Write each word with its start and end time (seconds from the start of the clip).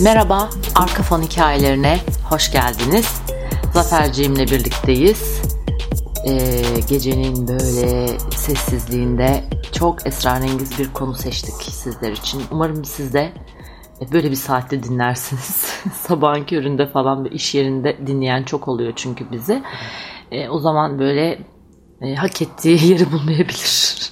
Merhaba, 0.00 0.50
Arka 0.74 1.02
Fon 1.02 1.22
Hikayelerine 1.22 1.98
hoş 2.30 2.52
geldiniz. 2.52 3.22
Zaferciğimle 3.74 4.46
birlikteyiz. 4.46 5.42
Ee, 6.26 6.62
gecenin 6.88 7.48
böyle 7.48 8.06
sessizliğinde 8.30 9.44
çok 9.72 10.06
esrarengiz 10.06 10.78
bir 10.78 10.92
konu 10.92 11.14
seçtik 11.14 11.54
sizler 11.62 12.12
için. 12.12 12.42
Umarım 12.50 12.84
siz 12.84 13.12
de 13.12 13.32
böyle 14.12 14.30
bir 14.30 14.36
saatte 14.36 14.82
dinlersiniz. 14.82 15.66
Sabahın 15.92 16.44
köründe 16.44 16.86
falan 16.86 17.24
bir 17.24 17.30
iş 17.30 17.54
yerinde 17.54 18.06
dinleyen 18.06 18.42
çok 18.42 18.68
oluyor 18.68 18.92
çünkü 18.96 19.32
bizi. 19.32 19.62
Ee, 20.32 20.48
o 20.48 20.58
zaman 20.58 20.98
böyle 20.98 21.38
e, 22.00 22.14
hak 22.14 22.42
ettiği 22.42 22.86
yeri 22.90 23.12
bulmayabilir. 23.12 24.03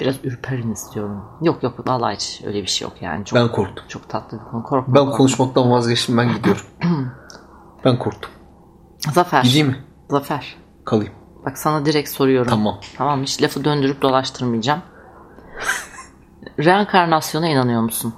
Biraz 0.00 0.24
ürperin 0.24 0.72
istiyorum. 0.72 1.24
Yok 1.42 1.62
yok 1.62 1.88
vallahi 1.88 2.14
hiç 2.14 2.42
öyle 2.46 2.62
bir 2.62 2.66
şey 2.66 2.88
yok 2.88 3.02
yani. 3.02 3.24
Çok, 3.24 3.38
Ben 3.38 3.52
korktum. 3.52 3.84
Çok 3.88 4.08
tatlı 4.08 4.38
bir 4.40 4.44
konu. 4.44 4.62
Korkma. 4.62 4.94
Ben 4.94 5.00
korkma. 5.00 5.16
konuşmaktan 5.16 5.70
vazgeçtim 5.70 6.16
ben 6.18 6.32
gidiyorum. 6.34 6.62
ben 7.84 7.98
korktum. 7.98 8.30
Zafer. 9.12 9.42
Gideyim 9.42 9.66
mi? 9.66 9.76
Zafer. 10.10 10.56
Kalayım. 10.84 11.12
Bak 11.46 11.58
sana 11.58 11.86
direkt 11.86 12.08
soruyorum. 12.08 12.50
Tamam. 12.50 12.80
Tamam 12.96 13.22
hiç 13.22 13.42
lafı 13.42 13.64
döndürüp 13.64 14.02
dolaştırmayacağım. 14.02 14.82
Reenkarnasyona 16.58 17.48
inanıyor 17.48 17.82
musun? 17.82 18.14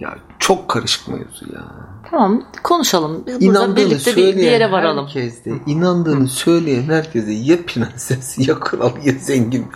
Ya 0.00 0.18
çok 0.42 0.68
karışık 0.68 1.08
mevzu 1.08 1.54
ya. 1.54 1.62
Tamam 2.10 2.44
konuşalım. 2.62 3.24
Burada 3.26 3.44
İnandığını 3.44 3.76
birlikte 3.76 4.16
bir, 4.16 4.36
bir 4.36 4.42
yere 4.42 4.72
varalım. 4.72 5.06
herkes 5.06 5.44
de, 5.44 5.50
inandığını 5.66 6.28
söyleyen 6.28 6.82
herkese 6.82 7.32
ya 7.32 7.56
prenses 7.66 8.38
ya 8.48 8.60
kral 8.60 8.92
ya 9.04 9.12
zengin. 9.12 9.66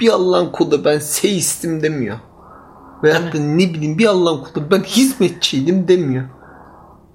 Bir 0.00 0.08
Allah'ın 0.08 0.52
kulu 0.52 0.84
ben 0.84 0.98
seistim 0.98 1.82
demiyor. 1.82 2.18
Veyahut 3.02 3.34
da 3.34 3.38
ne 3.38 3.74
bileyim 3.74 3.98
bir 3.98 4.06
Allah'ın 4.06 4.44
kulu 4.44 4.70
ben 4.70 4.82
hizmetçiydim 4.82 5.88
demiyor. 5.88 6.24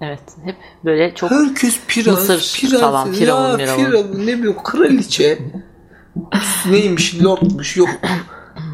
Evet 0.01 0.21
hep 0.43 0.55
böyle 0.85 1.15
çok 1.15 1.31
Herkes 1.31 1.79
prens, 1.87 2.07
Mısır 2.07 2.59
prens, 2.61 2.81
falan, 2.81 3.11
firavun, 3.11 3.59
ya 3.59 3.75
firavun, 3.75 4.19
ne 4.19 4.37
bileyim 4.37 4.57
kraliçe. 4.63 5.39
neymiş 6.69 7.23
lordmuş 7.23 7.77
yok 7.77 7.89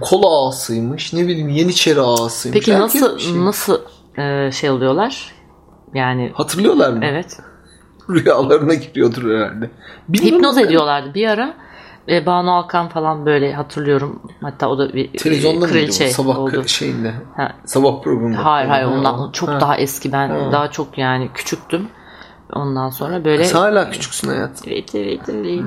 kola 0.02 0.48
ağasıymış 0.48 1.14
ne 1.14 1.28
bileyim 1.28 1.50
yeniçeri 1.50 2.02
ağasıymış. 2.02 2.60
Peki 2.60 2.74
Herkes 2.74 3.02
nasıl 3.02 3.20
şey. 3.20 3.46
nasıl 3.46 3.78
e, 4.18 4.52
şey 4.52 4.70
oluyorlar? 4.70 5.32
Yani 5.94 6.32
Hatırlıyorlar 6.36 6.90
mı? 6.94 7.00
evet. 7.04 7.40
Rüyalarına 8.10 8.74
giriyordur 8.74 9.24
herhalde. 9.40 9.70
Bilmiyorum 10.10 10.38
Hipnoz 10.40 10.58
ben. 10.58 10.64
ediyorlardı 10.66 11.14
bir 11.14 11.28
ara. 11.28 11.54
E, 12.10 12.26
Banu 12.26 12.56
Alkan 12.56 12.90
falan 12.90 13.26
böyle 13.26 13.54
hatırlıyorum. 13.54 14.22
Hatta 14.42 14.70
o 14.70 14.78
da 14.78 14.94
bir 14.94 15.14
e, 15.14 15.18
Televizyonda 15.18 15.60
mıydı 15.60 15.72
kraliçe 15.74 16.06
bu? 16.06 16.10
Sabah 16.10 16.38
oldu. 16.40 16.68
şeyinde. 16.68 17.14
Ha, 17.36 17.52
Sabah 17.66 18.02
programında. 18.02 18.46
Hayır 18.46 18.70
hayır 18.70 18.86
Ha, 18.86 18.92
ondan 18.94 19.32
çok 19.32 19.50
ha. 19.50 19.62
daha 19.62 19.78
eski 19.78 20.12
ben 20.12 20.30
Ha. 20.30 20.52
daha 20.52 20.72
çok 20.72 20.98
yani 20.98 21.30
küçüktüm. 21.34 21.88
Ondan 22.54 22.90
sonra 22.90 23.26
böyle 23.26 23.44
Sen 23.44 23.60
hala 23.60 23.90
küçüksün 23.90 24.28
hayat. 24.28 24.62
Evet 24.68 24.96
evet 24.96 25.22
evet. 25.30 25.60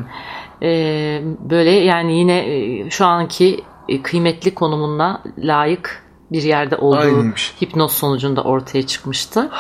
Ee, 0.62 1.22
böyle 1.50 1.70
yani 1.70 2.18
yine 2.18 2.38
e, 2.38 2.90
şu 2.90 3.06
anki 3.06 3.64
kıymetli 4.02 4.54
konumuna 4.54 5.22
layık 5.38 6.02
bir 6.32 6.42
yerde 6.42 6.76
olduğu 6.76 6.96
Aynıymış. 6.98 7.54
hipnoz 7.62 7.92
sonucunda 7.92 8.42
ortaya 8.44 8.86
çıkmıştı. 8.86 9.50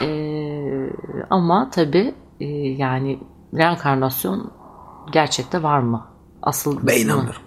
Ee, 0.00 0.90
ama 1.30 1.70
tabi 1.70 2.14
yani 2.78 3.18
reenkarnasyon 3.54 4.50
gerçekte 5.12 5.62
var 5.62 5.78
mı? 5.78 6.06
Asıl 6.42 6.76
Ben 6.76 6.84
mı? 6.84 6.92
inanmıyorum. 7.00 7.42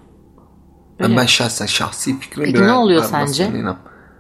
Ben, 1.00 1.18
ben 1.18 1.26
şahsen 1.26 1.66
şahsi 1.66 2.20
fikrim. 2.20 2.46
Peki 2.46 2.64
ne 2.68 2.72
oluyor 2.74 3.04
sence? 3.04 3.48
inan. 3.48 3.78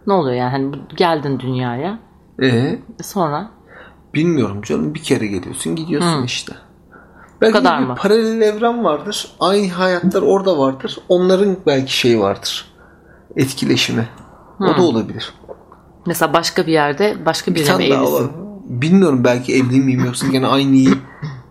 Ne 0.07 0.13
oluyor 0.13 0.35
yani? 0.35 0.51
Hani 0.51 0.73
bu- 0.73 0.95
geldin 0.95 1.39
dünyaya 1.39 1.99
Ee, 2.43 2.79
sonra 3.03 3.51
bilmiyorum 4.13 4.61
canım 4.61 4.93
bir 4.93 5.03
kere 5.03 5.27
geliyorsun 5.27 5.75
gidiyorsun 5.75 6.23
işte. 6.23 6.53
Belki 7.41 7.53
kadar 7.53 7.81
bir 7.81 7.85
mı? 7.87 7.95
paralel 7.97 8.41
evren 8.41 8.83
vardır. 8.83 9.31
Aynı 9.39 9.71
hayatlar 9.73 10.21
orada 10.21 10.57
vardır. 10.57 10.99
Onların 11.09 11.57
belki 11.65 11.97
şeyi 11.97 12.19
vardır. 12.19 12.71
Etkileşimi. 13.35 14.07
O 14.59 14.77
da 14.77 14.81
olabilir. 14.81 15.33
mesela 16.05 16.33
başka 16.33 16.67
bir 16.67 16.71
yerde 16.71 17.25
başka 17.25 17.55
Bir 17.55 17.73
mi 17.73 17.83
evlisin? 17.83 18.31
Bilmiyorum 18.65 19.23
belki 19.23 19.55
evli 19.55 19.79
miyim 19.79 20.05
yoksa 20.05 20.27
gene 20.27 20.47
aynı 20.47 20.95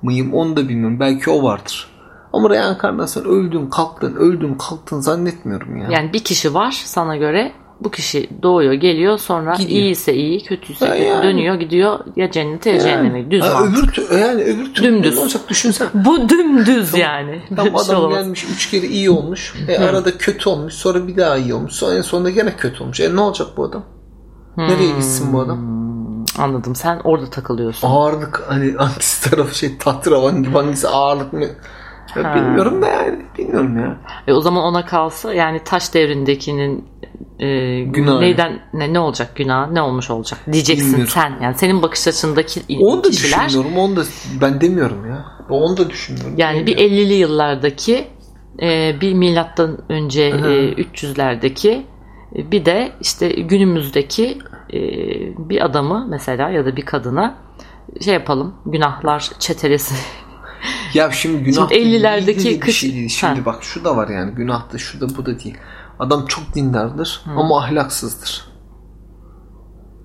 mıyım 0.02 0.34
onu 0.34 0.56
da 0.56 0.68
bilmiyorum. 0.68 1.00
Belki 1.00 1.30
o 1.30 1.42
vardır. 1.42 1.94
Ama 2.32 2.50
reenkarnasyon 2.50 3.24
öldün 3.24 3.70
kalktın 3.70 4.16
öldün 4.16 4.54
kalktın 4.54 5.00
zannetmiyorum 5.00 5.76
ya. 5.76 5.88
Yani 5.90 6.12
bir 6.12 6.24
kişi 6.24 6.54
var 6.54 6.82
sana 6.84 7.16
göre 7.16 7.52
bu 7.80 7.90
kişi 7.90 8.28
doğuyor 8.42 8.72
geliyor 8.72 9.18
sonra 9.18 9.54
Gidiyor. 9.54 9.70
iyiyse 9.80 10.14
iyi 10.14 10.44
kötüyse 10.44 10.86
Ha, 10.86 10.92
kötü 10.92 11.04
yani. 11.04 11.22
dönüyor 11.22 11.54
gidiyor 11.54 11.98
ya 12.16 12.30
cennete 12.30 12.70
ya 12.70 12.80
cehenneme 12.80 13.30
düz 13.30 13.42
Ha, 13.44 13.60
mantık. 13.60 13.78
öbür 13.84 13.92
tü- 13.92 14.18
yani 14.18 14.42
öbür 14.42 14.74
türlü 14.74 14.86
Dümdüz. 14.88 15.14
ne 15.16 15.20
olacak 15.20 15.42
düşünsen. 15.48 15.88
Bu 15.94 16.28
dümdüz 16.28 16.94
yani. 16.98 17.42
Tam 17.56 17.66
Böyle 17.66 17.78
şey 17.78 17.86
adam 17.86 17.96
olamaz. 18.04 18.18
gelmiş 18.18 18.44
üç 18.54 18.70
kere 18.70 18.86
iyi 18.86 19.10
olmuş. 19.10 19.54
E, 19.68 19.78
arada 19.78 20.18
kötü 20.18 20.48
olmuş. 20.48 20.74
Sonra 20.74 21.08
bir 21.08 21.16
daha 21.16 21.36
iyi 21.36 21.54
olmuş. 21.54 21.72
Sonra 21.72 21.96
en 21.96 22.02
sonunda 22.02 22.30
gene 22.30 22.56
kötü 22.56 22.82
olmuş. 22.82 23.00
E 23.00 23.16
ne 23.16 23.20
olacak 23.20 23.48
bu 23.56 23.64
adam? 23.64 23.84
Nereye 24.56 24.92
gitsin 24.92 25.32
bu 25.32 25.40
adam? 25.40 25.56
Hmm, 25.58 26.42
Anladım 26.44 26.74
sen 26.74 27.00
orada 27.04 27.30
takılıyorsun. 27.30 27.88
Ağırlık 27.88 28.44
hani 28.48 28.72
hangisi 28.72 29.30
tarafı 29.30 29.54
şey 29.58 29.78
tahtıravan 29.78 30.42
gibi 30.42 30.52
hangisi 30.54 30.88
ağırlık 30.88 31.32
mı? 31.32 31.44
Ya 32.16 32.24
Ha. 32.24 32.34
bilmiyorum 32.34 32.82
da 32.82 32.86
yani. 32.88 33.18
Bilmiyorum 33.38 33.78
ya. 33.78 33.96
E 34.26 34.32
o 34.32 34.40
zaman 34.40 34.62
ona 34.64 34.86
kalsa 34.86 35.34
yani 35.34 35.60
taş 35.64 35.94
devrindekinin 35.94 36.84
e, 37.38 37.46
neyden 38.20 38.60
ne, 38.72 38.92
ne 38.92 38.98
olacak 39.00 39.36
günah 39.36 39.70
ne 39.70 39.82
olmuş 39.82 40.10
olacak 40.10 40.40
diyeceksin 40.52 40.86
Bilmiyorum. 40.86 41.12
sen 41.14 41.38
yani 41.42 41.54
senin 41.54 41.82
bakış 41.82 42.08
açındaki 42.08 42.60
Onu 42.80 43.04
da 43.04 43.10
kişiler 43.10 43.48
düşünmüyorum. 43.48 43.78
Onu 43.78 43.96
da 43.96 44.02
ben 44.40 44.60
demiyorum 44.60 45.06
ya. 45.10 45.24
Onu 45.50 45.76
da 45.76 45.90
düşünmüyorum. 45.90 46.34
Yani 46.38 46.66
bir 46.66 46.76
Bilmiyorum. 46.76 47.06
50'li 47.06 47.14
yıllardaki 47.14 48.06
e, 48.62 49.00
bir 49.00 49.14
milattan 49.14 49.78
önce 49.88 50.22
e, 50.22 50.72
300'lerdeki 50.72 51.82
e, 52.36 52.50
bir 52.50 52.64
de 52.64 52.92
işte 53.00 53.28
günümüzdeki 53.28 54.38
e, 54.72 54.78
bir 55.48 55.64
adamı 55.64 56.06
mesela 56.10 56.50
ya 56.50 56.64
da 56.66 56.76
bir 56.76 56.84
kadına 56.84 57.34
şey 58.04 58.14
yapalım 58.14 58.54
günahlar 58.66 59.30
çetelesi. 59.38 59.94
Ya 60.94 61.10
şimdi 61.10 61.42
günah 61.44 61.54
Şimdi 61.70 61.74
50'lerdeki 61.74 62.30
ilgili 62.30 62.54
bir 62.54 62.60
kış- 62.60 62.78
şey 62.80 62.92
değil. 62.92 63.08
Şimdi 63.08 63.40
Ha. 63.40 63.46
bak 63.46 63.62
şu 63.64 63.84
da 63.84 63.96
var 63.96 64.08
yani 64.08 64.34
günah 64.34 64.72
da 64.72 64.78
şu 64.78 65.00
da 65.00 65.06
bu 65.16 65.26
da 65.26 65.38
değil. 65.40 65.56
Adam 66.06 66.26
çok 66.26 66.54
dindardır 66.54 67.24
ama 67.36 67.58
ahlaksızdır. 67.58 68.46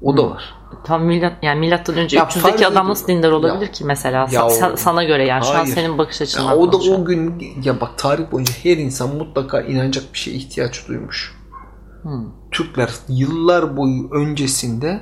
O 0.02 0.18
da 0.18 0.30
var. 0.30 0.56
Tam 0.84 1.04
milat 1.04 1.34
yani 1.44 1.60
milattan 1.60 1.96
önce 1.98 2.18
Ya 2.18 2.24
300'deki 2.24 2.40
fark 2.40 2.62
adam 2.72 2.90
nasıl 2.90 3.08
dindar 3.08 3.32
olabilir 3.32 3.66
Ya- 3.66 3.72
ki 3.72 3.86
mesela 3.86 4.28
Ya 4.32 4.46
o- 4.46 4.76
sana 4.76 5.04
göre 5.04 5.26
yani 5.26 5.44
şu 5.44 5.50
an 5.50 5.56
Hayır. 5.56 5.76
senin 5.76 5.98
bakış 5.98 6.22
Ya 6.22 6.26
açından 6.26 6.58
o 6.58 6.72
da 6.72 6.78
o 6.78 7.06
gün 7.06 7.44
ya 7.64 7.82
bak 7.82 7.98
tarih 7.98 8.32
boyunca 8.32 8.54
her 8.64 8.78
insan 8.78 9.16
mutlaka 9.16 9.62
inanacak 9.62 10.04
bir 10.14 10.18
şeye 10.18 10.38
ihtiyaç 10.38 10.88
duymuş. 10.88 11.40
Türkler 12.52 12.90
yıllar 13.08 13.78
boyu 13.78 14.10
öncesinde 14.12 15.02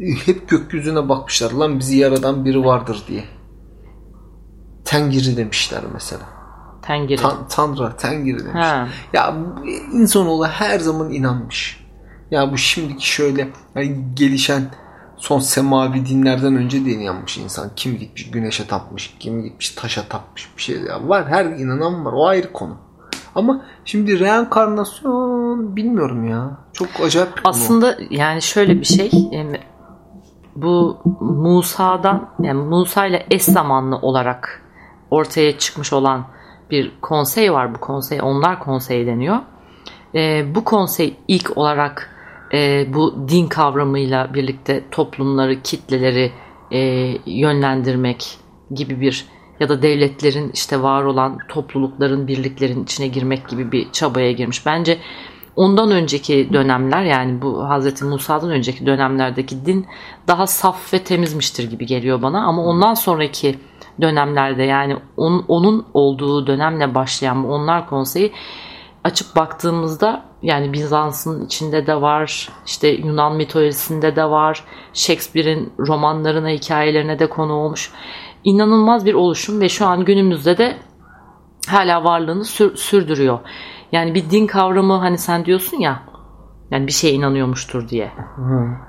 e, 0.00 0.04
hep 0.26 0.48
gökyüzüne 0.48 1.08
bakmışlar. 1.08 1.52
Lan 1.52 1.78
bizi 1.78 1.96
yaradan 1.96 2.44
biri 2.44 2.64
vardır 2.64 3.02
diye. 3.08 3.24
Tengiri 4.84 5.36
demişler 5.36 5.82
mesela. 5.94 6.22
Tengiri. 6.82 7.22
Tan- 7.22 7.48
Tanrı, 7.48 7.96
Tengiri 7.96 8.38
demiş. 8.38 8.54
Ha. 8.54 8.88
Ya 9.12 9.34
insanoğlu 9.92 10.46
her 10.46 10.78
zaman 10.78 11.10
inanmış. 11.10 11.86
Ya 12.30 12.52
bu 12.52 12.58
şimdiki 12.58 13.08
şöyle 13.08 13.48
yani 13.74 14.04
gelişen 14.14 14.62
son 15.16 15.38
semavi 15.38 16.06
dinlerden 16.06 16.56
önce 16.56 16.84
de 16.84 16.90
inanmış 16.90 17.38
insan. 17.38 17.70
Kim 17.76 17.98
gitmiş 17.98 18.30
güneşe 18.30 18.66
tapmış, 18.66 19.16
kim 19.20 19.42
gitmiş 19.42 19.70
taşa 19.70 20.02
tapmış 20.08 20.50
bir 20.56 20.62
şey. 20.62 20.76
Ya 20.80 21.08
var 21.08 21.28
her 21.28 21.44
inanan 21.44 22.04
var. 22.04 22.12
O 22.12 22.26
ayrı 22.26 22.52
konu. 22.52 22.76
Ama 23.34 23.64
şimdi 23.84 24.20
reenkarnasyon 24.20 25.76
bilmiyorum 25.76 26.28
ya. 26.28 26.50
Çok 26.72 26.88
acayip 27.04 27.36
bir 27.36 27.42
konu. 27.42 27.50
Aslında 27.50 27.96
yani 28.10 28.42
şöyle 28.42 28.80
bir 28.80 28.84
şey 28.84 29.10
bu 30.56 30.98
Musa'dan 31.20 32.28
yani 32.42 32.62
Musa 32.62 33.06
ile 33.06 33.26
eş 33.30 33.42
zamanlı 33.42 33.96
olarak 33.96 34.62
ortaya 35.10 35.58
çıkmış 35.58 35.92
olan 35.92 36.24
bir 36.72 36.92
konsey 37.00 37.52
var. 37.52 37.74
Bu 37.74 37.80
konsey 37.80 38.22
onlar 38.22 38.58
konseyi 38.58 39.06
deniyor. 39.06 39.38
E, 40.14 40.54
bu 40.54 40.64
konsey 40.64 41.16
ilk 41.28 41.58
olarak 41.58 42.10
e, 42.52 42.86
bu 42.94 43.28
din 43.28 43.46
kavramıyla 43.46 44.34
birlikte 44.34 44.84
toplumları, 44.90 45.62
kitleleri 45.62 46.32
e, 46.72 46.80
yönlendirmek 47.26 48.38
gibi 48.74 49.00
bir 49.00 49.26
ya 49.60 49.68
da 49.68 49.82
devletlerin 49.82 50.50
işte 50.54 50.82
var 50.82 51.04
olan 51.04 51.38
toplulukların, 51.48 52.28
birliklerin 52.28 52.84
içine 52.84 53.06
girmek 53.06 53.48
gibi 53.48 53.72
bir 53.72 53.92
çabaya 53.92 54.32
girmiş. 54.32 54.66
Bence 54.66 54.98
ondan 55.56 55.90
önceki 55.90 56.48
dönemler 56.52 57.02
yani 57.02 57.42
bu 57.42 57.68
Hazreti 57.68 58.04
Musa'dan 58.04 58.50
önceki 58.50 58.86
dönemlerdeki 58.86 59.66
din 59.66 59.86
daha 60.28 60.46
saf 60.46 60.94
ve 60.94 60.98
temizmiştir 60.98 61.70
gibi 61.70 61.86
geliyor 61.86 62.22
bana 62.22 62.44
ama 62.44 62.64
ondan 62.64 62.94
sonraki 62.94 63.58
dönemlerde 64.00 64.62
yani 64.62 64.96
onun, 65.16 65.44
onun 65.48 65.86
olduğu 65.94 66.46
dönemle 66.46 66.94
başlayan 66.94 67.44
bu 67.44 67.48
onlar 67.48 67.88
konseyi 67.88 68.32
açıp 69.04 69.36
baktığımızda 69.36 70.22
yani 70.42 70.72
Bizans'ın 70.72 71.46
içinde 71.46 71.86
de 71.86 72.00
var, 72.00 72.48
işte 72.66 72.88
Yunan 72.88 73.36
mitolojisinde 73.36 74.16
de 74.16 74.24
var, 74.24 74.64
Shakespeare'in 74.92 75.72
romanlarına, 75.78 76.48
hikayelerine 76.48 77.18
de 77.18 77.28
konu 77.28 77.52
olmuş. 77.52 77.92
İnanılmaz 78.44 79.06
bir 79.06 79.14
oluşum 79.14 79.60
ve 79.60 79.68
şu 79.68 79.86
an 79.86 80.04
günümüzde 80.04 80.58
de 80.58 80.76
hala 81.68 82.04
varlığını 82.04 82.44
sür- 82.44 82.76
sürdürüyor. 82.76 83.38
Yani 83.92 84.14
bir 84.14 84.30
din 84.30 84.46
kavramı 84.46 84.96
hani 84.96 85.18
sen 85.18 85.44
diyorsun 85.44 85.76
ya 85.80 86.02
yani 86.70 86.86
bir 86.86 86.92
şeye 86.92 87.12
inanıyormuştur 87.14 87.88
diye. 87.88 88.12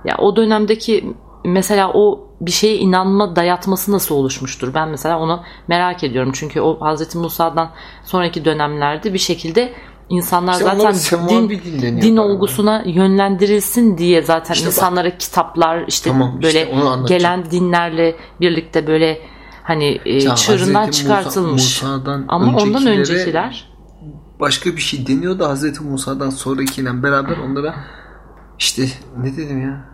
Ya 0.06 0.18
o 0.18 0.36
dönemdeki 0.36 1.14
mesela 1.46 1.92
o 1.94 2.28
bir 2.42 2.52
şeye 2.52 2.78
inanma 2.78 3.36
dayatması 3.36 3.92
nasıl 3.92 4.16
oluşmuştur? 4.16 4.74
Ben 4.74 4.90
mesela 4.90 5.20
onu 5.20 5.44
merak 5.68 6.04
ediyorum. 6.04 6.32
Çünkü 6.34 6.62
o 6.62 6.82
Hazreti 6.82 7.18
Musa'dan 7.18 7.70
sonraki 8.04 8.46
dönemlerde 8.46 9.14
bir 9.14 9.20
şekilde 9.20 9.74
insanlar 10.10 10.54
İşte 10.54 10.66
zaten 10.66 11.30
din, 11.30 11.50
din 12.02 12.18
olgusuna 12.18 12.84
yönlendirilsin 12.86 13.98
diye 13.98 14.22
zaten 14.22 14.54
İşte 14.54 14.66
bak. 14.68 14.74
insanlara 14.74 15.18
kitaplar 15.18 15.84
işte 15.88 16.10
Tamam, 16.10 16.40
böyle 16.44 16.62
işte 16.62 16.76
gelen 17.08 17.52
dinlerle 17.52 18.16
birlikte 18.42 18.88
böyle 18.88 19.20
hani 19.64 20.02
e, 20.06 20.24
Ya 20.24 20.36
çığırından 20.36 20.80
Hazreti 20.80 20.90
Musa- 20.90 21.02
çıkartılmış. 21.02 21.82
Musa'dan 21.84 22.26
Ama 22.28 22.58
ondan 22.58 22.88
öncekiler 22.88 23.73
başka 24.40 24.70
bir 24.72 24.82
şey 24.82 25.08
deniyor 25.08 25.40
da 25.40 25.50
Hazreti 25.50 25.84
Musa'dan 25.84 26.30
sonrakiyle 26.30 27.04
beraber 27.04 27.38
onlara 27.38 27.76
işte 28.60 28.86
ne 29.18 29.38
dedim 29.38 29.62
ya? 29.62 29.86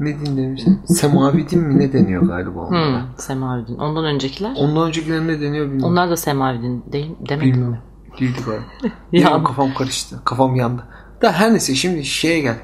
Ne 0.00 0.20
din 0.20 0.36
demiştim? 0.36 0.82
Semavi 0.86 1.48
din 1.50 1.60
mi 1.60 1.78
ne 1.78 1.92
deniyor 1.92 2.22
galiba 2.22 2.60
onlara? 2.60 3.00
hmm, 3.02 3.08
semavi 3.16 3.66
din. 3.66 3.76
Ondan 3.78 4.04
öncekiler 4.04 4.52
Ondan 4.56 4.88
öncekiler 4.88 5.26
ne 5.26 5.40
deniyor 5.40 5.66
bilmiyorum. 5.66 5.90
onlar 5.92 6.10
da 6.10 6.16
semavi 6.16 6.62
din 6.62 6.84
değil 6.92 7.16
demek 7.28 7.46
mi? 7.46 7.52
Bilmiyorum. 7.52 7.78
Değildi 8.20 8.38
galiba. 8.46 8.64
Ya. 9.12 9.44
Kafam 9.44 9.74
karıştı. 9.74 10.20
Kafam 10.24 10.54
yandı. 10.56 10.82
Da 11.22 11.32
her 11.32 11.50
neyse 11.52 11.74
şimdi 11.74 12.04
şeye 12.04 12.40
gel. 12.40 12.56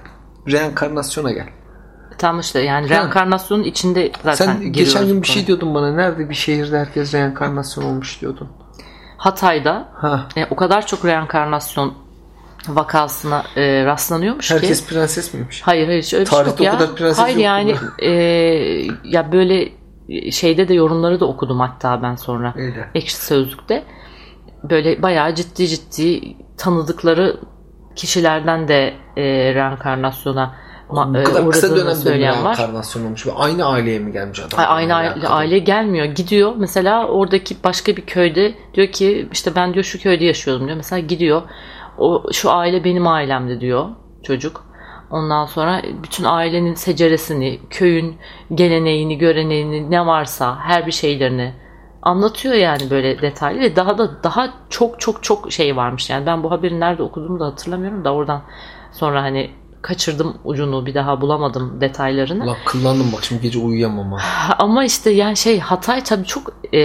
Reenkarnasyona 0.50 1.32
gel. 1.32 1.46
Tam 2.18 2.40
işte 2.40 2.60
yani 2.60 2.88
reenkarnasyonun 2.88 3.62
içinde 3.64 4.12
zaten 4.24 4.46
Sen 4.46 4.72
geçen 4.72 5.06
gün 5.06 5.22
bir 5.22 5.26
şey 5.26 5.46
diyordun 5.46 5.74
bana. 5.74 5.92
Nerede 5.92 6.28
bir 6.30 6.34
şehirde 6.34 6.78
herkes 6.78 7.14
reenkarnasyon 7.14 7.84
olmuş 7.84 8.20
diyordun. 8.20 8.48
Hatay'da 9.16 9.88
Ha. 9.94 10.28
e, 10.36 10.46
o 10.50 10.56
kadar 10.56 10.86
çok 10.86 11.04
reenkarnasyon 11.04 11.94
vakasına 12.68 13.42
e, 13.56 13.84
rastlanıyormuş 13.84 14.48
ki. 14.48 14.54
Herkes 14.54 14.86
prenses 14.86 15.34
miymiş? 15.34 15.62
Hayır 15.62 15.86
hayır 15.86 15.96
öyle 15.96 16.02
şey 16.02 16.24
Tarihte 16.24 16.64
yok 16.64 16.74
o 16.74 16.78
kadar 16.78 16.94
prenses 16.96 17.18
hayır 17.18 17.36
yani 17.36 17.74
e, 18.02 18.10
ya 19.04 19.32
böyle 19.32 19.68
şeyde 20.30 20.68
de 20.68 20.74
yorumları 20.74 21.20
da 21.20 21.24
okudum 21.26 21.60
hatta 21.60 22.02
ben 22.02 22.14
sonra. 22.14 22.54
Öyle. 22.56 22.90
Ekşi 22.94 23.16
Sözlük'te. 23.16 23.84
Böyle 24.70 25.02
bayağı 25.02 25.34
ciddi 25.34 25.68
ciddi 25.68 26.36
tanıdıkları 26.56 27.40
kişilerden 27.96 28.68
de 28.68 28.94
e, 29.16 29.54
reenkarnasyona 29.54 30.54
ma- 30.90 31.14
Bu 31.14 31.18
e, 31.18 31.24
kadar 31.24 31.50
kısa 31.50 31.76
dönemde 31.76 31.94
söyleyen 31.94 32.44
var. 32.44 32.58
olmuş 32.96 33.26
ve 33.26 33.32
aynı 33.32 33.64
aileye 33.66 33.98
mi 33.98 34.12
gelmiş 34.12 34.40
adam? 34.40 34.60
Ay- 34.60 34.66
Aynı 34.68 34.94
aile, 34.94 35.28
aile 35.28 35.58
gelmiyor. 35.58 36.04
Gidiyor 36.04 36.52
mesela 36.56 37.06
oradaki 37.06 37.56
başka 37.64 37.96
bir 37.96 38.02
köyde 38.06 38.54
diyor 38.74 38.86
ki 38.88 39.28
işte 39.32 39.54
ben 39.56 39.74
diyor 39.74 39.84
şu 39.84 40.00
köyde 40.00 40.24
yaşıyordum 40.24 40.66
diyor. 40.66 40.76
Mesela 40.76 41.00
gidiyor. 41.00 41.42
O 41.98 42.22
şu 42.32 42.50
aile 42.52 42.84
benim 42.84 43.06
ailemdi 43.06 43.60
diyor 43.60 43.88
çocuk. 44.22 44.66
Ondan 45.10 45.46
sonra 45.46 45.82
bütün 46.02 46.24
ailenin 46.24 46.74
seceresini, 46.74 47.60
köyün 47.70 48.16
geleneğini, 48.54 49.18
göreneğini 49.18 49.90
ne 49.90 50.06
varsa 50.06 50.58
her 50.60 50.86
bir 50.86 50.92
şeylerini 50.92 51.54
anlatıyor 52.02 52.54
yani 52.54 52.90
böyle 52.90 53.22
detaylı 53.22 53.60
ve 53.60 53.76
daha 53.76 53.98
da 53.98 54.22
daha 54.22 54.54
çok 54.70 55.00
çok 55.00 55.22
çok 55.22 55.52
şey 55.52 55.76
varmış. 55.76 56.10
Yani 56.10 56.26
ben 56.26 56.42
bu 56.42 56.50
haberi 56.50 56.80
nerede 56.80 57.02
okuduğumu 57.02 57.40
da 57.40 57.46
hatırlamıyorum 57.46 58.04
da 58.04 58.14
oradan 58.14 58.42
sonra 58.92 59.22
hani 59.22 59.50
kaçırdım 59.86 60.36
ucunu 60.44 60.86
bir 60.86 60.94
daha 60.94 61.20
bulamadım 61.20 61.80
detaylarını. 61.80 62.44
Ulan 62.44 62.56
kıllandım 62.64 63.12
bak 63.12 63.24
şimdi 63.24 63.42
gece 63.42 63.58
uyuyamam 63.58 64.12
ha. 64.12 64.54
Ama 64.58 64.84
işte 64.84 65.10
yani 65.10 65.36
şey 65.36 65.60
Hatay 65.60 66.04
tabii 66.04 66.24
çok 66.26 66.52
e, 66.74 66.78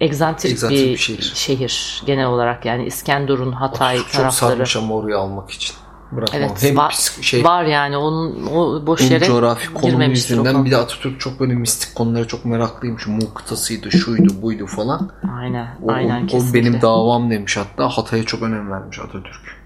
egzantrik, 0.00 0.52
Egzantrik 0.52 0.78
bir, 0.80 0.92
bir 0.92 0.96
şehir. 0.96 1.32
şehir 1.34 2.02
genel 2.06 2.26
olarak 2.26 2.64
yani 2.66 2.86
İskenderun, 2.86 3.52
Hatay 3.52 3.96
Çok 3.98 4.12
tarafları. 4.12 4.50
sarmış 4.52 4.76
ama 4.76 4.94
oraya 4.94 5.16
almak 5.18 5.50
için. 5.50 5.76
Bırakmam. 6.12 6.40
Evet 6.42 6.62
Hem 6.62 6.76
var, 6.76 6.96
şey 7.20 7.44
var 7.44 7.64
yani 7.64 7.96
onun 7.96 8.46
o 8.46 8.86
boş 8.86 9.10
yere 9.10 9.24
coğrafi 9.24 9.74
konumu 9.74 9.98
o 9.98 10.02
yüzünden 10.02 10.64
bir 10.64 10.70
de 10.70 10.76
Atatürk 10.76 11.20
çok 11.20 11.40
böyle 11.40 11.54
mistik 11.54 11.94
konulara 11.94 12.26
çok 12.26 12.44
meraklıymış. 12.44 13.06
Muhtasıydı, 13.06 13.92
şuydu, 13.92 14.42
buydu 14.42 14.66
falan. 14.66 15.10
Aynen, 15.40 15.66
O, 15.82 15.92
aynen 15.92 16.24
o 16.24 16.26
kesinlikle. 16.26 16.60
benim 16.60 16.82
davam 16.82 17.30
demiş 17.30 17.56
hatta. 17.56 17.88
Hatay'a 17.88 18.24
çok 18.24 18.42
önem 18.42 18.70
vermiş 18.70 18.98
Atatürk. 18.98 19.61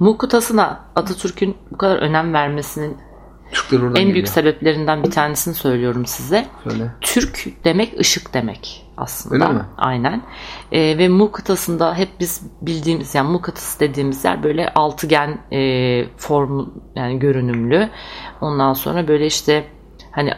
Mukutasına 0.00 0.80
Atatürk'ün 0.96 1.56
bu 1.70 1.78
kadar 1.78 1.96
önem 1.96 2.32
vermesinin 2.34 2.96
Türkler 3.52 3.78
en 3.78 3.92
geliyor. 3.94 4.14
büyük 4.14 4.28
sebeplerinden 4.28 5.02
bir 5.04 5.10
tanesini 5.10 5.54
söylüyorum 5.54 6.06
size. 6.06 6.46
Söyle. 6.64 6.90
Türk 7.00 7.46
demek 7.64 8.00
ışık 8.00 8.34
demek 8.34 8.86
aslında. 8.96 9.34
Öyle 9.44 9.58
mi? 9.58 9.64
Aynen. 9.78 10.22
Ee, 10.72 10.98
ve 10.98 11.08
Mu 11.08 11.32
kıtasında 11.32 11.94
hep 11.94 12.08
biz 12.20 12.42
bildiğimiz 12.62 13.14
yani 13.14 13.30
Mu 13.30 13.40
kıtası 13.40 13.80
dediğimiz 13.80 14.24
yer 14.24 14.42
böyle 14.42 14.68
altıgen 14.74 15.38
e, 15.52 16.04
form 16.16 16.66
yani 16.96 17.18
görünümlü. 17.18 17.88
Ondan 18.40 18.72
sonra 18.72 19.08
böyle 19.08 19.26
işte 19.26 19.64
hani 20.10 20.32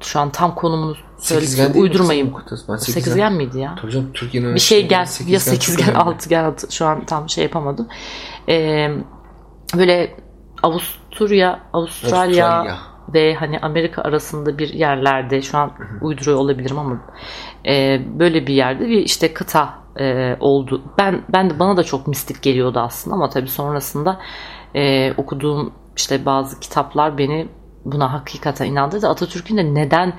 şu 0.00 0.20
an 0.20 0.30
tam 0.30 0.54
konumunu 0.54 0.96
söyleyeyim 1.18 1.72
uydurmayayım. 1.82 2.28
sekizgen- 2.28 2.76
Sekizgen 2.78 3.32
miydi 3.32 3.58
ya? 3.58 3.74
Tabii 3.82 3.92
canım 3.92 4.10
Türkiye'nin 4.14 4.54
Bir 4.54 4.60
şey 4.60 4.88
gel 4.88 4.98
ya 4.98 5.06
sekizgen 5.06 5.38
sekizgen 5.38 5.94
altıgen 5.94 6.44
altı- 6.44 6.72
şu 6.72 6.86
an 6.86 7.04
tam 7.06 7.28
şey 7.28 7.44
yapamadım. 7.44 7.88
Ee, 8.48 8.88
böyle 9.76 10.16
Avusturya, 10.62 11.60
Avustralya, 11.72 12.48
Avustralya. 12.48 12.78
ve 13.14 13.34
hani 13.34 13.58
Amerika 13.58 14.02
arasında 14.02 14.58
bir 14.58 14.68
yerlerde 14.68 15.42
şu 15.42 15.58
an 15.58 15.72
uyduruyor 16.02 16.38
olabilirim 16.38 16.78
ama 16.78 17.00
e, 17.66 18.00
böyle 18.18 18.46
bir 18.46 18.54
yerde 18.54 18.88
bir 18.88 18.98
işte 18.98 19.34
kıta 19.34 19.74
e, 20.00 20.36
oldu. 20.40 20.82
Ben 20.98 21.22
ben 21.32 21.50
de 21.50 21.58
bana 21.58 21.76
da 21.76 21.82
çok 21.82 22.06
mistik 22.06 22.42
geliyordu 22.42 22.80
aslında 22.80 23.16
ama 23.16 23.30
tabii 23.30 23.48
sonrasında 23.48 24.20
e, 24.74 25.12
okuduğum 25.16 25.72
işte 25.96 26.26
bazı 26.26 26.60
kitaplar 26.60 27.18
beni 27.18 27.48
buna 27.84 28.12
hakikaten 28.12 28.66
inandırdı. 28.66 29.08
Atatürk'ün 29.08 29.56
de 29.56 29.74
neden 29.74 30.12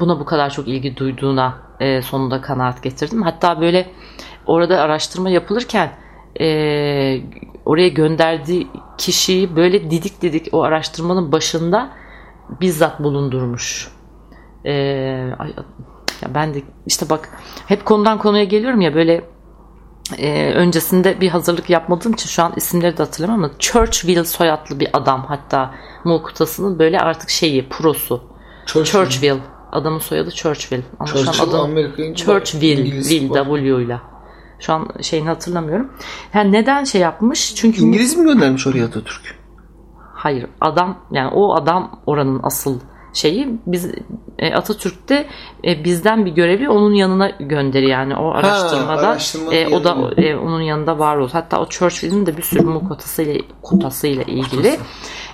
buna 0.00 0.20
bu 0.20 0.24
kadar 0.24 0.50
çok 0.50 0.68
ilgi 0.68 0.96
duyduğuna 0.96 1.54
e, 1.80 2.02
sonunda 2.02 2.40
kanaat 2.40 2.82
getirdim. 2.82 3.22
Hatta 3.22 3.60
böyle 3.60 3.90
orada 4.46 4.80
araştırma 4.80 5.30
yapılırken 5.30 5.90
e, 6.40 7.20
oraya 7.64 7.88
gönderdiği 7.88 8.68
kişiyi 8.98 9.56
böyle 9.56 9.90
didik 9.90 10.22
didik 10.22 10.48
o 10.52 10.62
araştırmanın 10.62 11.32
başında 11.32 11.90
bizzat 12.60 13.00
bulundurmuş. 13.00 13.92
E, 14.64 14.72
ay, 15.38 15.52
ya 16.22 16.34
ben 16.34 16.54
de 16.54 16.62
işte 16.86 17.10
bak 17.10 17.28
hep 17.66 17.84
konudan 17.84 18.18
konuya 18.18 18.44
geliyorum 18.44 18.80
ya 18.80 18.94
böyle 18.94 19.24
e, 20.18 20.52
öncesinde 20.52 21.20
bir 21.20 21.28
hazırlık 21.28 21.70
yapmadığım 21.70 22.12
için 22.12 22.28
şu 22.28 22.42
an 22.42 22.52
isimleri 22.56 22.98
de 22.98 23.02
hatırlamıyorum 23.02 23.44
ama 23.44 23.58
Churchill 23.58 24.24
soyadlı 24.24 24.80
bir 24.80 24.88
adam 24.92 25.24
hatta 25.28 25.74
Mukutası'nın 26.04 26.78
böyle 26.78 27.00
artık 27.00 27.30
şeyi 27.30 27.68
prosu. 27.68 28.22
Churchill. 28.66 28.92
Churchill. 28.92 29.36
Adamın 29.72 29.98
soyadı 29.98 30.30
Churchill. 30.30 30.82
Ama 30.98 31.08
Churchill 31.08 31.42
adam 31.42 31.60
Amerika'nın 31.60 32.14
Churchill, 32.14 32.78
İngiliz 32.78 33.08
Will, 33.08 33.30
var. 33.30 33.44
W'yla. 33.44 34.15
Şu 34.60 34.72
an 34.72 34.88
şeyini 35.02 35.28
hatırlamıyorum. 35.28 35.92
Yani 36.34 36.52
neden 36.52 36.84
şey 36.84 37.00
yapmış? 37.00 37.54
Çünkü 37.54 37.80
İngiliz 37.82 38.16
mi 38.16 38.24
göndermiş 38.24 38.66
oraya 38.66 38.84
Atatürk? 38.84 39.36
hayır 40.16 40.46
adam 40.60 40.98
yani 41.10 41.30
o 41.34 41.54
adam 41.54 42.00
oranın 42.06 42.40
asıl 42.42 42.80
şeyi 43.12 43.48
biz 43.66 43.90
e, 44.38 44.54
Atatürk'te 44.54 45.26
e, 45.64 45.84
bizden 45.84 46.26
bir 46.26 46.30
görevi 46.30 46.68
onun 46.68 46.94
yanına 46.94 47.30
gönderi 47.30 47.88
yani 47.88 48.16
o 48.16 48.30
araştırmada 48.30 49.08
araştırmanın 49.08 49.56
e, 49.56 49.68
o 49.68 49.84
da 49.84 50.22
e, 50.22 50.36
onun 50.36 50.60
yanında 50.60 50.98
var 50.98 51.16
oldu. 51.16 51.30
Hatta 51.32 51.60
o 51.60 51.68
Churchill'in 51.68 52.26
de 52.26 52.36
bir 52.36 52.42
sürü 52.42 52.62
mu 52.62 52.88
kotasıyla 52.88 53.34
kotasıyla 53.62 54.22
ilgili 54.22 54.78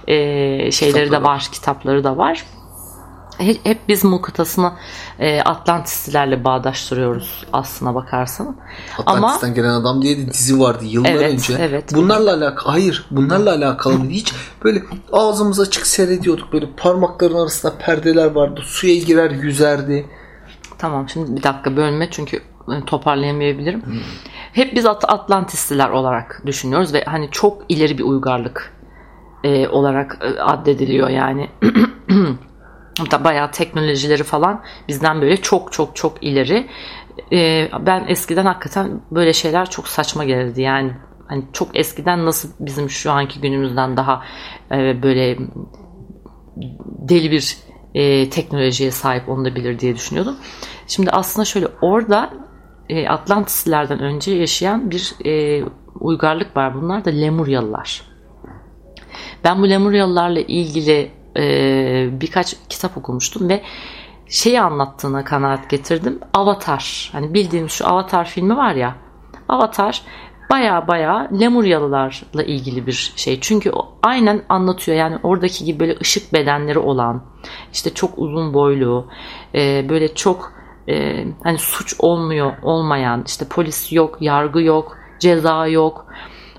e, 0.08 0.70
şeyleri 0.70 1.00
de 1.00 1.04
Kitapları. 1.04 1.24
var, 1.24 1.48
kitapları 1.52 2.04
da 2.04 2.16
var. 2.16 2.44
Hep, 3.42 3.78
biz 3.88 4.04
mu 4.04 4.22
kıtasını 4.22 4.72
e, 5.18 5.40
Atlantislilerle 5.40 6.44
bağdaştırıyoruz 6.44 7.46
aslına 7.52 7.94
bakarsan. 7.94 8.56
Atlantis'ten 8.98 9.54
gelen 9.54 9.68
adam 9.68 10.02
diye 10.02 10.18
de 10.18 10.26
dizi 10.32 10.60
vardı 10.60 10.84
yıllar 10.84 11.10
Evet, 11.10 11.32
önce. 11.32 11.54
evet. 11.60 11.94
Bunlarla 11.94 12.32
alakalı 12.34 12.72
hayır 12.72 13.06
bunlarla 13.10 13.50
alakalı? 13.54 14.08
Hiç 14.08 14.32
böyle 14.64 14.82
ağzımız 15.12 15.60
açık 15.60 15.86
seyrediyorduk. 15.86 16.52
Böyle 16.52 16.66
parmakların 16.76 17.34
arasında 17.34 17.72
perdeler 17.78 18.30
vardı. 18.30 18.60
Suya 18.64 18.96
girer 18.96 19.30
yüzerdi. 19.30 20.06
Tamam 20.78 21.08
şimdi 21.08 21.36
bir 21.36 21.42
dakika 21.42 21.76
bölme 21.76 22.08
çünkü 22.10 22.36
e, 22.36 22.84
toparlayamayabilirim. 22.86 23.82
Hep 24.52 24.74
biz 24.76 24.86
At- 24.86 25.10
Atlantisliler 25.12 25.88
olarak 25.88 26.42
düşünüyoruz 26.46 26.94
ve 26.94 27.04
hani 27.04 27.28
çok 27.30 27.62
ileri 27.68 27.98
bir 27.98 28.04
uygarlık 28.04 28.72
e, 29.44 29.68
olarak 29.68 30.18
e, 30.20 30.40
addediliyor 30.40 31.08
yani. 31.08 31.48
Hatta 33.04 33.24
bayağı 33.24 33.50
teknolojileri 33.50 34.22
falan 34.22 34.62
bizden 34.88 35.22
böyle 35.22 35.36
çok 35.36 35.72
çok 35.72 35.96
çok 35.96 36.24
ileri. 36.24 36.68
E, 37.32 37.68
ben 37.80 38.04
eskiden 38.08 38.44
hakikaten 38.44 39.00
böyle 39.10 39.32
şeyler 39.32 39.70
çok 39.70 39.88
saçma 39.88 40.24
gelirdi 40.24 40.60
yani 40.60 40.92
hani 41.28 41.44
çok 41.52 41.76
eskiden 41.76 42.26
nasıl 42.26 42.48
bizim 42.60 42.90
şu 42.90 43.12
anki 43.12 43.40
günümüzden 43.40 43.96
daha 43.96 44.22
e, 44.70 45.02
böyle 45.02 45.38
deli 47.08 47.30
bir 47.30 47.56
e, 47.94 48.30
teknolojiye 48.30 48.90
sahip 48.90 49.28
onu 49.28 49.44
da 49.44 49.54
bilir 49.54 49.78
diye 49.78 49.94
düşünüyordum. 49.94 50.36
Şimdi 50.86 51.10
aslında 51.10 51.44
şöyle 51.44 51.66
orada 51.82 52.30
e, 52.88 53.08
Atlantislerden 53.08 53.98
önce 53.98 54.32
yaşayan 54.32 54.90
bir 54.90 55.14
e, 55.24 55.64
uygarlık 56.00 56.56
var. 56.56 56.74
Bunlar 56.74 57.04
da 57.04 57.10
Lemuryalılar. 57.10 58.02
Ben 59.44 59.62
bu 59.62 59.70
Lemuryalılarla 59.70 60.40
ilgili 60.40 61.10
e, 61.36 62.20
birkaç 62.20 62.56
kitap 62.68 62.98
okumuştum 62.98 63.48
ve 63.48 63.62
şeyi 64.28 64.60
anlattığına 64.60 65.24
kanaat 65.24 65.70
getirdim. 65.70 66.18
Avatar. 66.34 67.10
Hani 67.12 67.34
bildiğimiz 67.34 67.72
şu 67.72 67.88
Avatar 67.88 68.24
filmi 68.24 68.56
var 68.56 68.74
ya. 68.74 68.94
Avatar 69.48 70.02
baya 70.50 70.88
baya 70.88 71.28
Lemuryalılarla 71.40 72.42
ilgili 72.42 72.86
bir 72.86 73.12
şey. 73.16 73.40
Çünkü 73.40 73.72
aynen 74.02 74.42
anlatıyor. 74.48 74.98
Yani 74.98 75.18
oradaki 75.22 75.64
gibi 75.64 75.80
böyle 75.80 75.96
ışık 76.00 76.32
bedenleri 76.32 76.78
olan, 76.78 77.22
işte 77.72 77.94
çok 77.94 78.18
uzun 78.18 78.54
boylu, 78.54 79.06
e, 79.54 79.88
böyle 79.88 80.14
çok 80.14 80.52
e, 80.88 81.24
hani 81.42 81.58
suç 81.58 81.94
olmuyor, 81.98 82.52
olmayan, 82.62 83.24
işte 83.26 83.44
polis 83.48 83.92
yok, 83.92 84.16
yargı 84.20 84.62
yok, 84.62 84.96
ceza 85.18 85.66
yok. 85.66 86.06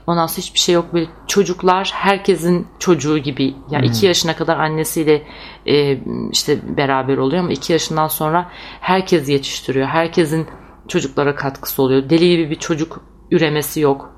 Ondan 0.07 0.27
sonra 0.27 0.37
hiçbir 0.37 0.59
şey 0.59 0.75
yok. 0.75 0.93
Böyle 0.93 1.07
çocuklar 1.27 1.91
herkesin 1.93 2.67
çocuğu 2.79 3.17
gibi. 3.17 3.55
Yani 3.71 3.85
hmm. 3.85 3.91
iki 3.91 4.05
yaşına 4.05 4.35
kadar 4.35 4.57
annesiyle 4.57 5.23
e, 5.65 5.99
işte 6.31 6.77
beraber 6.77 7.17
oluyor 7.17 7.43
ama 7.43 7.51
iki 7.51 7.73
yaşından 7.73 8.07
sonra 8.07 8.49
herkes 8.81 9.29
yetiştiriyor. 9.29 9.87
Herkesin 9.87 10.47
çocuklara 10.87 11.35
katkısı 11.35 11.81
oluyor. 11.81 12.09
Deli 12.09 12.29
gibi 12.29 12.49
bir 12.49 12.55
çocuk 12.55 13.01
üremesi 13.31 13.79
yok. 13.79 14.13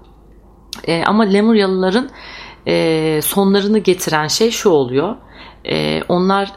E, 0.88 1.04
ama 1.04 1.24
Lemuryalıların 1.24 2.10
e, 2.68 3.20
sonlarını 3.24 3.80
getiren 3.80 4.27
şey 4.27 4.51
şu 4.51 4.70
oluyor. 4.70 5.15
E, 5.65 6.04
onlar 6.10 6.51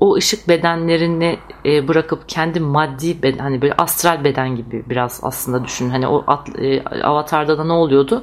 o 0.00 0.14
ışık 0.14 0.48
bedenlerini 0.48 1.38
e, 1.66 1.88
bırakıp 1.88 2.28
kendi 2.28 2.60
maddi 2.60 3.22
beden 3.22 3.38
hani 3.38 3.62
böyle 3.62 3.74
astral 3.74 4.24
beden 4.24 4.56
gibi 4.56 4.84
biraz 4.90 5.20
aslında 5.22 5.64
düşün. 5.64 5.90
Hani 5.90 6.06
o 6.06 6.24
at, 6.26 6.48
e, 6.58 6.82
avatarda 7.02 7.58
da 7.58 7.64
ne 7.64 7.72
oluyordu? 7.72 8.22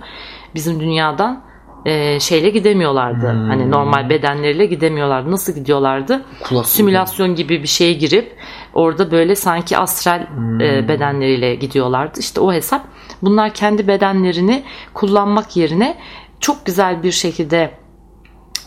Bizim 0.55 0.79
dünyadan 0.79 1.43
e, 1.85 2.19
şeyle 2.19 2.49
gidemiyorlardı. 2.49 3.31
Hmm. 3.31 3.49
Hani 3.49 3.71
normal 3.71 4.09
bedenleriyle 4.09 4.65
gidemiyorlardı. 4.65 5.31
Nasıl 5.31 5.53
gidiyorlardı? 5.53 6.21
Kulak 6.43 6.65
Simülasyon 6.65 7.35
gibi. 7.35 7.47
gibi 7.53 7.63
bir 7.63 7.67
şeye 7.67 7.93
girip 7.93 8.35
orada 8.73 9.11
böyle 9.11 9.35
sanki 9.35 9.77
astral 9.77 10.27
hmm. 10.27 10.61
e, 10.61 10.87
bedenleriyle 10.87 11.55
gidiyorlardı. 11.55 12.19
İşte 12.19 12.41
o 12.41 12.53
hesap. 12.53 12.81
Bunlar 13.21 13.53
kendi 13.53 13.87
bedenlerini 13.87 14.63
kullanmak 14.93 15.57
yerine 15.57 15.97
çok 16.39 16.65
güzel 16.65 17.03
bir 17.03 17.11
şekilde 17.11 17.71